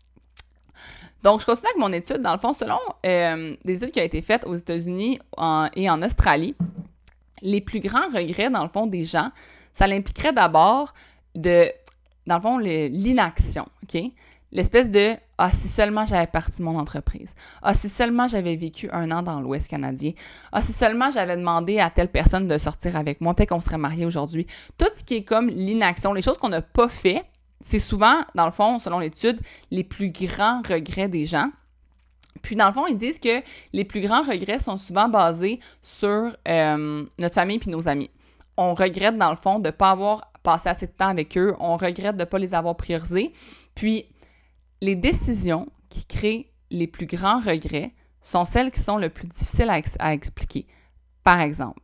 Donc, 1.23 1.41
je 1.41 1.47
continue 1.47 1.69
avec 1.69 1.79
mon 1.79 1.91
étude. 1.91 2.21
Dans 2.21 2.33
le 2.33 2.39
fond, 2.39 2.53
selon 2.53 2.77
euh, 3.07 3.55
des 3.65 3.77
études 3.77 3.91
qui 3.91 3.99
ont 3.99 4.03
été 4.03 4.21
faites 4.21 4.45
aux 4.45 4.53
États-Unis 4.53 5.17
et 5.75 5.89
en 5.89 6.03
Australie, 6.03 6.55
les 7.41 7.59
plus 7.59 7.79
grands 7.79 8.07
regrets, 8.13 8.51
dans 8.51 8.61
le 8.61 8.69
fond, 8.69 8.85
des 8.85 9.03
gens, 9.03 9.31
ça 9.73 9.87
l'impliquerait 9.87 10.33
d'abord 10.33 10.93
de, 11.33 11.71
dans 12.27 12.35
le 12.35 12.41
fond, 12.41 12.57
l'inaction, 12.57 13.65
OK? 13.83 14.01
L'espèce 14.51 14.91
de 14.91 15.15
Ah, 15.37 15.51
si 15.51 15.67
seulement 15.67 16.05
j'avais 16.05 16.27
parti 16.27 16.61
mon 16.61 16.79
entreprise. 16.79 17.33
Ah, 17.61 17.73
si 17.73 17.89
seulement 17.89 18.27
j'avais 18.27 18.55
vécu 18.55 18.89
un 18.91 19.11
an 19.11 19.21
dans 19.21 19.41
l'Ouest 19.41 19.67
canadien. 19.67 20.13
Ah, 20.51 20.61
si 20.61 20.71
seulement 20.71 21.11
j'avais 21.11 21.35
demandé 21.35 21.79
à 21.79 21.89
telle 21.89 22.09
personne 22.09 22.47
de 22.47 22.57
sortir 22.57 22.95
avec 22.95 23.19
moi, 23.21 23.33
peut-être 23.33 23.49
qu'on 23.49 23.61
serait 23.61 23.77
mariés 23.77 24.05
aujourd'hui. 24.05 24.47
Tout 24.77 24.87
ce 24.95 25.03
qui 25.03 25.15
est 25.15 25.23
comme 25.23 25.47
l'inaction, 25.47 26.13
les 26.13 26.21
choses 26.21 26.37
qu'on 26.37 26.49
n'a 26.49 26.61
pas 26.61 26.87
fait, 26.87 27.23
c'est 27.61 27.79
souvent, 27.79 28.15
dans 28.35 28.45
le 28.45 28.51
fond, 28.51 28.79
selon 28.79 28.99
l'étude, 28.99 29.39
les 29.71 29.83
plus 29.83 30.11
grands 30.11 30.61
regrets 30.61 31.09
des 31.09 31.25
gens. 31.25 31.49
Puis, 32.41 32.55
dans 32.55 32.67
le 32.67 32.73
fond, 32.73 32.87
ils 32.87 32.97
disent 32.97 33.19
que 33.19 33.41
les 33.73 33.83
plus 33.83 34.01
grands 34.01 34.21
regrets 34.21 34.59
sont 34.59 34.77
souvent 34.77 35.09
basés 35.09 35.59
sur 35.81 36.35
euh, 36.47 37.05
notre 37.19 37.35
famille 37.35 37.59
puis 37.59 37.69
nos 37.69 37.87
amis. 37.87 38.09
On 38.55 38.73
regrette, 38.73 39.17
dans 39.17 39.31
le 39.31 39.37
fond, 39.37 39.59
de 39.59 39.67
ne 39.67 39.71
pas 39.71 39.89
avoir 39.89 40.31
passé 40.47 40.69
assez 40.69 40.87
de 40.87 40.93
temps 40.93 41.09
avec 41.09 41.37
eux. 41.37 41.53
On 41.59 41.75
regrette 41.75 42.15
de 42.15 42.21
ne 42.21 42.25
pas 42.25 42.39
les 42.39 42.53
avoir 42.55 42.77
priorisés. 42.77 43.33
Puis, 43.75 44.05
les 44.79 44.95
décisions 44.95 45.67
qui 45.89 46.05
créent 46.05 46.53
les 46.71 46.87
plus 46.87 47.05
grands 47.05 47.41
regrets 47.41 47.91
sont 48.21 48.45
celles 48.45 48.71
qui 48.71 48.79
sont 48.79 48.97
le 48.97 49.09
plus 49.09 49.27
difficiles 49.27 49.69
à, 49.69 50.13
expliquer. 50.13 50.65
Par 51.21 51.41
exemple, 51.41 51.81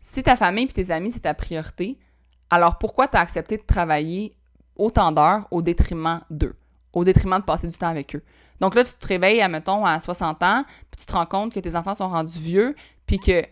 si 0.00 0.22
ta 0.22 0.36
famille 0.36 0.64
et 0.64 0.68
tes 0.68 0.90
amis, 0.90 1.12
c'est 1.12 1.20
ta 1.20 1.34
priorité, 1.34 1.98
alors 2.48 2.78
pourquoi 2.78 3.08
tu 3.08 3.18
as 3.18 3.20
accepté 3.20 3.58
de 3.58 3.62
travailler 3.62 4.34
autant 4.74 5.12
d'heures 5.12 5.46
au 5.50 5.60
détriment 5.60 6.22
d'eux, 6.30 6.56
au 6.94 7.04
détriment 7.04 7.40
de 7.40 7.44
passer 7.44 7.68
du 7.68 7.76
temps 7.76 7.88
avec 7.88 8.16
eux? 8.16 8.22
Donc 8.58 8.74
là, 8.74 8.84
tu 8.84 8.92
te 8.92 9.06
réveilles, 9.06 9.42
admettons, 9.42 9.84
à 9.84 10.00
60 10.00 10.42
ans, 10.42 10.64
puis 10.90 11.00
tu 11.00 11.04
te 11.04 11.12
rends 11.12 11.26
compte 11.26 11.52
que 11.52 11.60
tes 11.60 11.76
enfants 11.76 11.94
sont 11.94 12.08
rendus 12.08 12.38
vieux, 12.38 12.74
puis 13.04 13.18
que 13.18 13.42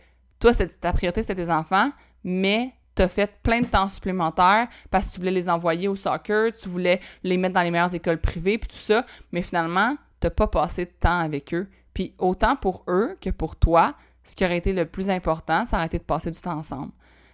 toi, 0.41 0.55
ta 0.55 0.95
priorité, 0.95 1.21
c'était 1.21 1.45
tes 1.45 1.51
enfants, 1.51 1.91
mais 2.25 2.73
tu 2.97 3.03
as 3.03 3.09
fait 3.09 3.31
plein 3.43 3.61
de 3.61 3.67
temps 3.67 3.89
supplémentaires 3.89 4.67
parce 4.91 5.07
que 5.07 5.13
tu 5.13 5.21
voulais 5.21 5.31
les 5.31 5.49
envoyer 5.49 5.87
au 5.87 5.95
soccer, 5.95 6.53
tu 6.53 6.69
voulais 6.69 7.01
les 7.23 7.37
mettre 7.37 7.55
dans 7.55 7.63
les 7.63 7.71
meilleures 7.71 7.95
écoles 7.95 8.21
privées, 8.21 8.59
puis 8.59 8.69
tout 8.69 8.77
ça, 8.77 9.05
mais 9.33 9.43
finalement, 9.43 9.97
tu 10.21 10.27
n'as 10.27 10.31
pas 10.31 10.47
passé 10.47 10.87
de 10.87 10.91
temps 10.99 11.19
avec 11.19 11.55
eux. 11.55 11.69
Puis 11.95 12.15
autant 12.19 12.57
pour 12.57 12.85
eux 12.89 13.17
que 13.21 13.31
pour 13.31 13.57
toi, 13.57 13.95
ce 14.25 14.35
qui 14.35 14.45
aurait 14.45 14.57
été 14.57 14.73
le 14.73 14.87
plus 14.87 15.09
important, 15.11 15.67
ça 15.67 15.77
aurait 15.77 15.87
été 15.87 15.99
de 15.99 16.05
passer 16.05 16.31
du 16.31 16.41
temps 16.41 16.59
ensemble. 16.59 16.93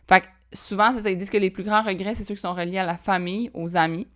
Fait 0.08 0.20
que 0.20 0.26
souvent, 0.52 0.92
c'est 0.94 1.00
ça, 1.00 1.10
ils 1.10 1.16
disent 1.16 1.30
que 1.30 1.38
les 1.38 1.50
plus 1.50 1.64
grands 1.64 1.82
regrets, 1.82 2.14
c'est 2.14 2.24
ceux 2.24 2.34
qui 2.34 2.40
sont 2.40 2.54
reliés 2.54 2.78
à 2.78 2.86
la 2.86 2.96
famille, 2.96 3.50
aux 3.54 3.76
amis. 3.76 4.06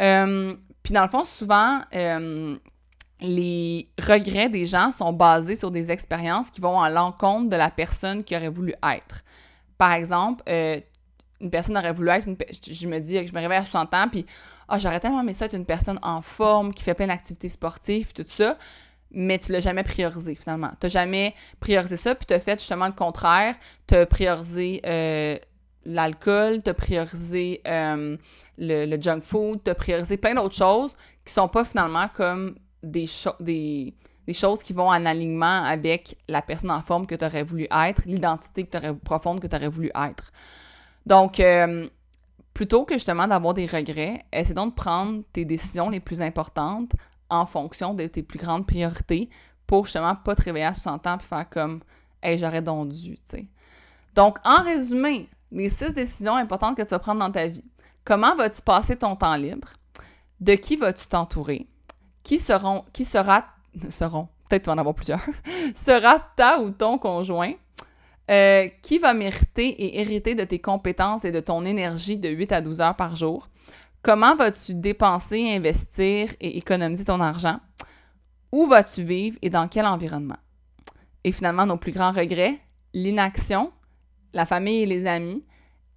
Euh, 0.00 0.54
puis 0.82 0.92
dans 0.92 1.02
le 1.02 1.08
fond, 1.08 1.24
souvent, 1.24 1.80
euh, 1.94 2.56
les 3.20 3.88
regrets 3.98 4.48
des 4.48 4.66
gens 4.66 4.92
sont 4.92 5.12
basés 5.12 5.56
sur 5.56 5.70
des 5.70 5.90
expériences 5.90 6.50
qui 6.50 6.60
vont 6.60 6.80
à 6.80 6.90
l'encontre 6.90 7.48
de 7.48 7.56
la 7.56 7.70
personne 7.70 8.24
qui 8.24 8.36
aurait 8.36 8.48
voulu 8.48 8.74
être. 8.82 9.24
Par 9.78 9.92
exemple, 9.92 10.42
euh, 10.48 10.80
une 11.40 11.50
personne 11.50 11.76
aurait 11.76 11.92
voulu 11.92 12.10
être, 12.10 12.26
une, 12.26 12.36
je 12.70 12.86
me 12.86 12.98
dis 13.00 13.14
que 13.20 13.26
je 13.26 13.34
me 13.34 13.40
réveille 13.40 13.58
à 13.58 13.64
60 13.64 13.94
ans, 13.94 14.08
puis 14.10 14.24
ah, 14.68 14.78
j'aurais 14.78 15.00
tellement 15.00 15.20
aimé 15.20 15.34
ça 15.34 15.46
être 15.46 15.54
une 15.54 15.66
personne 15.66 15.98
en 16.02 16.22
forme, 16.22 16.72
qui 16.72 16.82
fait 16.82 16.94
plein 16.94 17.06
d'activités 17.06 17.48
sportives, 17.48 18.06
puis 18.06 18.24
tout 18.24 18.30
ça, 18.30 18.56
mais 19.10 19.38
tu 19.38 19.52
l'as 19.52 19.60
jamais 19.60 19.84
priorisé 19.84 20.34
finalement. 20.34 20.70
Tu 20.80 20.86
n'as 20.86 20.88
jamais 20.88 21.34
priorisé 21.60 21.96
ça, 21.96 22.14
puis 22.14 22.26
tu 22.26 22.34
as 22.34 22.40
fait 22.40 22.58
justement 22.58 22.86
le 22.86 22.92
contraire. 22.92 23.54
Tu 23.86 23.94
as 23.94 24.06
priorisé 24.06 24.80
euh, 24.86 25.36
l'alcool, 25.84 26.62
tu 26.62 26.70
as 26.70 26.74
priorisé 26.74 27.60
euh, 27.66 28.16
le, 28.58 28.86
le, 28.86 29.00
junk 29.00 29.20
food, 29.22 29.62
tu 29.64 29.70
as 29.70 29.74
priorisé 29.74 30.16
plein 30.16 30.34
d'autres 30.34 30.56
choses 30.56 30.96
qui 31.24 31.32
sont 31.32 31.48
pas 31.48 31.64
finalement 31.64 32.08
comme 32.14 32.56
des, 32.82 33.06
des, 33.40 33.94
des 34.26 34.32
choses 34.32 34.62
qui 34.62 34.72
vont 34.72 34.88
en 34.88 35.06
alignement 35.06 35.62
avec 35.64 36.16
la 36.28 36.42
personne 36.42 36.70
en 36.70 36.82
forme 36.82 37.06
que 37.06 37.14
tu 37.14 37.24
aurais 37.24 37.42
voulu 37.42 37.66
être, 37.70 38.02
l'identité 38.06 38.64
que 38.64 38.92
profonde 38.92 39.40
que 39.40 39.46
tu 39.46 39.56
aurais 39.56 39.68
voulu 39.68 39.90
être. 39.94 40.32
Donc, 41.06 41.40
euh, 41.40 41.88
plutôt 42.54 42.84
que 42.84 42.94
justement 42.94 43.26
d'avoir 43.26 43.54
des 43.54 43.66
regrets, 43.66 44.24
essaie 44.32 44.54
donc 44.54 44.70
de 44.70 44.74
prendre 44.80 45.22
tes 45.32 45.44
décisions 45.44 45.90
les 45.90 46.00
plus 46.00 46.22
importantes 46.22 46.92
en 47.28 47.46
fonction 47.46 47.94
de 47.94 48.06
tes 48.06 48.22
plus 48.22 48.38
grandes 48.38 48.66
priorités 48.66 49.28
pour 49.66 49.84
justement 49.86 50.14
pas 50.14 50.34
te 50.34 50.42
réveiller 50.42 50.66
à 50.66 50.74
60 50.74 51.06
ans 51.06 51.18
et 51.18 51.22
faire 51.22 51.48
comme 51.48 51.80
j'aurais 52.22 52.62
donc 52.62 52.88
dû, 52.88 53.18
tu. 53.28 53.48
Donc, 54.14 54.38
en 54.44 54.62
résumé, 54.62 55.28
les 55.50 55.68
six 55.68 55.92
décisions 55.92 56.36
importantes 56.36 56.76
que 56.76 56.82
tu 56.82 56.90
vas 56.90 56.98
prendre 56.98 57.20
dans 57.20 57.30
ta 57.30 57.48
vie. 57.48 57.64
Comment 58.04 58.34
vas-tu 58.36 58.62
passer 58.62 58.96
ton 58.96 59.16
temps 59.16 59.36
libre? 59.36 59.68
De 60.40 60.54
qui 60.54 60.76
vas-tu 60.76 61.06
t'entourer? 61.08 61.66
Qui 62.22 62.38
seront, 62.38 62.84
qui 62.92 63.04
sera, 63.04 63.44
seront, 63.88 64.28
peut-être 64.48 64.64
tu 64.64 64.66
vas 64.66 64.74
en 64.74 64.78
avoir 64.78 64.94
plusieurs, 64.94 65.24
sera 65.74 66.18
ta 66.36 66.60
ou 66.60 66.70
ton 66.70 66.98
conjoint? 66.98 67.52
Euh, 68.30 68.68
qui 68.80 68.98
va 68.98 69.12
mériter 69.12 69.68
et 69.68 70.00
hériter 70.00 70.34
de 70.34 70.44
tes 70.44 70.58
compétences 70.58 71.26
et 71.26 71.32
de 71.32 71.40
ton 71.40 71.66
énergie 71.66 72.16
de 72.16 72.30
8 72.30 72.52
à 72.52 72.60
12 72.62 72.80
heures 72.80 72.96
par 72.96 73.16
jour? 73.16 73.50
Comment 74.02 74.34
vas-tu 74.34 74.74
dépenser, 74.74 75.54
investir 75.54 76.32
et 76.40 76.56
économiser 76.56 77.04
ton 77.04 77.20
argent? 77.20 77.60
Où 78.50 78.66
vas-tu 78.66 79.02
vivre 79.02 79.36
et 79.42 79.50
dans 79.50 79.68
quel 79.68 79.84
environnement? 79.84 80.38
Et 81.22 81.32
finalement, 81.32 81.66
nos 81.66 81.76
plus 81.76 81.92
grands 81.92 82.12
regrets, 82.12 82.58
l'inaction, 82.94 83.72
la 84.32 84.46
famille 84.46 84.82
et 84.82 84.86
les 84.86 85.06
amis, 85.06 85.44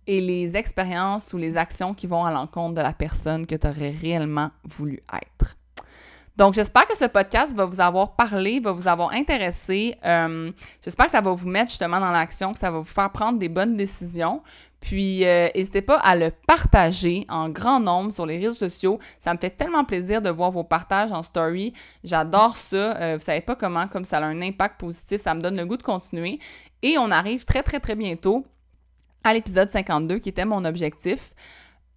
et 0.08 0.22
les 0.22 0.56
expériences 0.56 1.34
ou 1.34 1.38
les 1.38 1.58
actions 1.58 1.94
qui 1.94 2.08
vont 2.08 2.24
à 2.24 2.32
l'encontre 2.32 2.76
de 2.76 2.82
la 2.82 2.94
personne 2.94 3.46
que 3.46 3.56
tu 3.56 3.68
aurais 3.68 3.92
réellement 3.92 4.52
voulu 4.64 5.02
être. 5.14 5.57
Donc, 6.38 6.54
j'espère 6.54 6.86
que 6.86 6.96
ce 6.96 7.06
podcast 7.06 7.56
va 7.56 7.66
vous 7.66 7.82
avoir 7.82 8.16
parlé, 8.16 8.60
va 8.60 8.72
vous 8.72 8.88
avoir 8.88 9.12
intéressé. 9.14 9.98
Euh, 10.06 10.52
j'espère 10.84 11.08
que 11.08 11.12
ça 11.12 11.20
va 11.20 11.32
vous 11.32 11.50
mettre 11.50 11.72
justement 11.72 12.00
dans 12.00 12.12
l'action, 12.12 12.54
que 12.54 12.60
ça 12.60 12.70
va 12.70 12.78
vous 12.78 12.84
faire 12.84 13.10
prendre 13.12 13.40
des 13.40 13.50
bonnes 13.50 13.76
décisions. 13.76 14.44
Puis, 14.80 15.26
euh, 15.26 15.48
n'hésitez 15.56 15.82
pas 15.82 15.98
à 15.98 16.16
le 16.16 16.32
partager 16.46 17.26
en 17.28 17.50
grand 17.50 17.80
nombre 17.80 18.14
sur 18.14 18.28
les 18.28 18.38
réseaux 18.38 18.54
sociaux. 18.54 19.00
Ça 19.20 19.34
me 19.34 19.40
fait 19.40 19.50
tellement 19.50 19.84
plaisir 19.84 20.22
de 20.22 20.30
voir 20.30 20.52
vos 20.52 20.64
partages 20.64 21.12
en 21.12 21.24
story. 21.24 21.74
J'adore 22.04 22.56
ça. 22.56 22.96
Euh, 22.98 23.18
vous 23.18 23.26
savez 23.26 23.42
pas 23.42 23.56
comment, 23.56 23.88
comme 23.88 24.06
ça 24.06 24.20
a 24.20 24.24
un 24.26 24.40
impact 24.44 24.80
positif, 24.80 25.20
ça 25.20 25.34
me 25.34 25.42
donne 25.42 25.58
le 25.58 25.66
goût 25.66 25.78
de 25.78 25.82
continuer. 25.82 26.38
Et 26.84 27.00
on 27.00 27.10
arrive 27.10 27.46
très, 27.46 27.64
très, 27.64 27.80
très 27.80 27.96
bientôt 27.96 28.46
à 29.24 29.34
l'épisode 29.34 29.72
52, 29.72 30.20
qui 30.20 30.30
était 30.30 30.46
mon 30.46 30.64
objectif. 30.66 31.34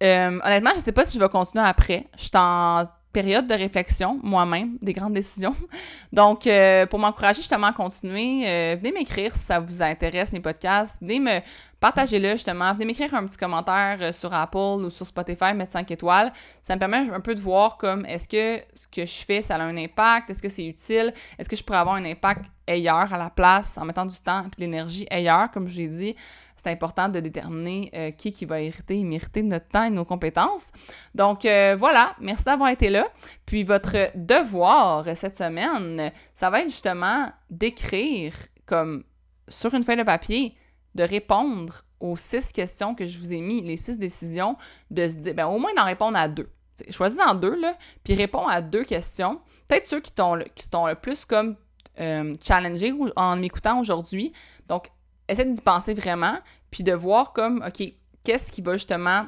honnêtement, 0.01 0.71
je 0.71 0.77
ne 0.77 0.81
sais 0.81 0.91
pas 0.91 1.05
si 1.05 1.19
je 1.19 1.23
vais 1.23 1.29
continuer 1.29 1.63
après. 1.63 2.07
Je 2.17 2.23
suis 2.23 2.31
en 2.33 2.87
période 3.11 3.47
de 3.47 3.53
réflexion 3.53 4.19
moi-même, 4.23 4.77
des 4.81 4.93
grandes 4.93 5.13
décisions. 5.13 5.55
Donc, 6.13 6.47
euh, 6.47 6.85
pour 6.85 6.99
m'encourager 6.99 7.41
justement 7.41 7.67
à 7.67 7.73
continuer, 7.73 8.43
euh, 8.47 8.75
venez 8.77 8.91
m'écrire 8.91 9.35
si 9.35 9.45
ça 9.45 9.59
vous 9.59 9.81
intéresse, 9.81 10.33
mes 10.33 10.39
podcasts. 10.39 11.01
Venez 11.01 11.19
me 11.19 11.39
partager 11.79 12.19
le 12.19 12.29
justement. 12.31 12.73
Venez 12.73 12.85
m'écrire 12.85 13.13
un 13.13 13.25
petit 13.25 13.37
commentaire 13.37 13.97
euh, 14.01 14.11
sur 14.11 14.33
Apple 14.33 14.57
ou 14.57 14.89
sur 14.89 15.05
Spotify, 15.05 15.53
mettre 15.53 15.71
5 15.71 15.89
étoiles. 15.91 16.31
Ça 16.63 16.75
me 16.75 16.79
permet 16.79 17.09
un 17.09 17.19
peu 17.19 17.35
de 17.35 17.39
voir 17.39 17.77
comme 17.77 18.05
est-ce 18.05 18.27
que 18.27 18.63
ce 18.73 18.87
que 18.87 19.05
je 19.05 19.25
fais, 19.25 19.41
ça 19.41 19.55
a 19.55 19.61
un 19.61 19.77
impact? 19.77 20.29
Est-ce 20.29 20.41
que 20.41 20.49
c'est 20.49 20.65
utile? 20.65 21.13
Est-ce 21.37 21.49
que 21.49 21.55
je 21.55 21.63
pourrais 21.63 21.79
avoir 21.79 21.95
un 21.95 22.05
impact 22.05 22.45
ailleurs 22.67 23.13
à 23.13 23.17
la 23.17 23.29
place 23.29 23.77
en 23.77 23.85
mettant 23.85 24.05
du 24.05 24.17
temps 24.17 24.43
et 24.45 24.49
de 24.49 24.55
l'énergie 24.59 25.05
ailleurs, 25.09 25.51
comme 25.51 25.67
je 25.67 25.77
l'ai 25.77 25.87
dit? 25.87 26.15
C'est 26.61 26.69
important 26.69 27.09
de 27.09 27.19
déterminer 27.19 27.91
euh, 27.95 28.11
qui 28.11 28.31
qui 28.31 28.45
va 28.45 28.61
hériter 28.61 28.99
et 28.99 29.03
mériter 29.03 29.41
notre 29.41 29.67
temps 29.67 29.83
et 29.83 29.89
nos 29.89 30.05
compétences. 30.05 30.71
Donc 31.15 31.45
euh, 31.45 31.75
voilà, 31.77 32.15
merci 32.19 32.45
d'avoir 32.45 32.69
été 32.69 32.89
là. 32.89 33.07
Puis 33.45 33.63
votre 33.63 34.11
devoir 34.15 35.05
cette 35.15 35.35
semaine, 35.35 36.11
ça 36.35 36.49
va 36.49 36.61
être 36.61 36.69
justement 36.69 37.31
d'écrire 37.49 38.33
comme 38.65 39.03
sur 39.47 39.73
une 39.73 39.83
feuille 39.83 39.97
de 39.97 40.03
papier, 40.03 40.55
de 40.95 41.03
répondre 41.03 41.81
aux 41.99 42.17
six 42.17 42.51
questions 42.51 42.95
que 42.95 43.07
je 43.07 43.19
vous 43.19 43.33
ai 43.33 43.41
mis, 43.41 43.61
les 43.61 43.77
six 43.77 43.97
décisions, 43.97 44.55
de 44.89 45.07
se 45.07 45.15
dire, 45.15 45.33
ben 45.33 45.47
au 45.47 45.59
moins 45.59 45.73
d'en 45.75 45.85
répondre 45.85 46.17
à 46.17 46.27
deux. 46.27 46.49
choisis 46.89 47.19
en 47.19 47.35
deux, 47.35 47.59
là, 47.59 47.75
puis 48.03 48.13
réponds 48.13 48.47
à 48.47 48.61
deux 48.61 48.83
questions. 48.83 49.39
Peut-être 49.67 49.87
ceux 49.87 49.99
qui 49.99 50.11
t'ont 50.11 50.35
le, 50.35 50.45
le 50.45 50.95
plus 50.95 51.25
comme 51.25 51.55
euh, 51.99 52.35
challengé 52.41 52.93
en 53.15 53.35
m'écoutant 53.35 53.79
aujourd'hui. 53.79 54.33
Donc, 54.67 54.89
essaie 55.31 55.45
d'y 55.45 55.61
penser 55.61 55.93
vraiment, 55.93 56.37
puis 56.69 56.83
de 56.83 56.93
voir 56.93 57.33
comme, 57.33 57.63
OK, 57.65 57.83
qu'est-ce 58.23 58.51
qui 58.51 58.61
va 58.61 58.73
justement, 58.73 59.25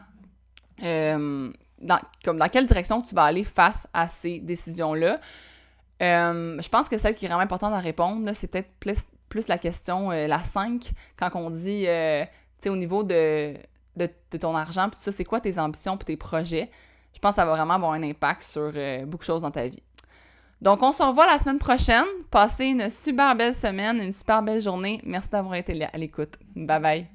euh, 0.83 1.51
dans, 1.81 1.99
comme 2.23 2.37
dans 2.37 2.49
quelle 2.49 2.65
direction 2.65 3.01
tu 3.01 3.15
vas 3.15 3.23
aller 3.23 3.43
face 3.43 3.87
à 3.93 4.07
ces 4.07 4.39
décisions-là. 4.39 5.19
Euh, 6.01 6.61
je 6.61 6.69
pense 6.69 6.89
que 6.89 6.97
celle 6.97 7.15
qui 7.15 7.25
est 7.25 7.27
vraiment 7.27 7.43
importante 7.43 7.73
à 7.73 7.79
répondre, 7.79 8.29
c'est 8.33 8.47
peut-être 8.47 8.71
plus, 8.79 9.03
plus, 9.29 9.47
la 9.47 9.57
question, 9.57 10.11
euh, 10.11 10.27
la 10.27 10.39
5, 10.39 10.91
quand 11.17 11.29
on 11.35 11.49
dit, 11.49 11.81
tu 11.81 11.87
sais, 12.59 12.69
au 12.69 12.75
niveau 12.75 13.03
de 13.03 13.53
de, 13.95 14.09
ton 14.39 14.55
argent, 14.55 14.89
puis 14.89 14.99
ça, 14.99 15.11
c'est 15.11 15.23
quoi 15.23 15.39
tes 15.39 15.59
ambitions 15.59 15.97
puis 15.97 16.05
tes 16.05 16.17
projets? 16.17 16.71
Je 17.13 17.19
pense 17.19 17.31
que 17.31 17.35
ça 17.35 17.45
va 17.45 17.55
vraiment 17.55 17.75
avoir 17.75 17.91
un 17.91 18.01
impact 18.01 18.41
sur 18.41 18.71
beaucoup 19.05 19.19
de 19.19 19.23
choses 19.23 19.43
dans 19.43 19.51
ta 19.51 19.67
vie. 19.67 19.83
Donc, 20.63 20.81
on 20.81 20.93
se 20.93 21.03
revoit 21.03 21.25
la 21.25 21.37
semaine 21.39 21.59
prochaine. 21.59 22.05
Passez 22.31 22.67
une 22.67 22.89
super 22.89 23.35
belle 23.35 23.53
semaine, 23.53 23.97
une 24.01 24.13
super 24.13 24.41
belle 24.41 24.61
journée. 24.61 25.01
Merci 25.03 25.29
d'avoir 25.29 25.55
été 25.55 25.83
à 25.83 25.97
l'écoute. 25.97 26.35
Bye 26.55 26.79
bye. 26.79 27.07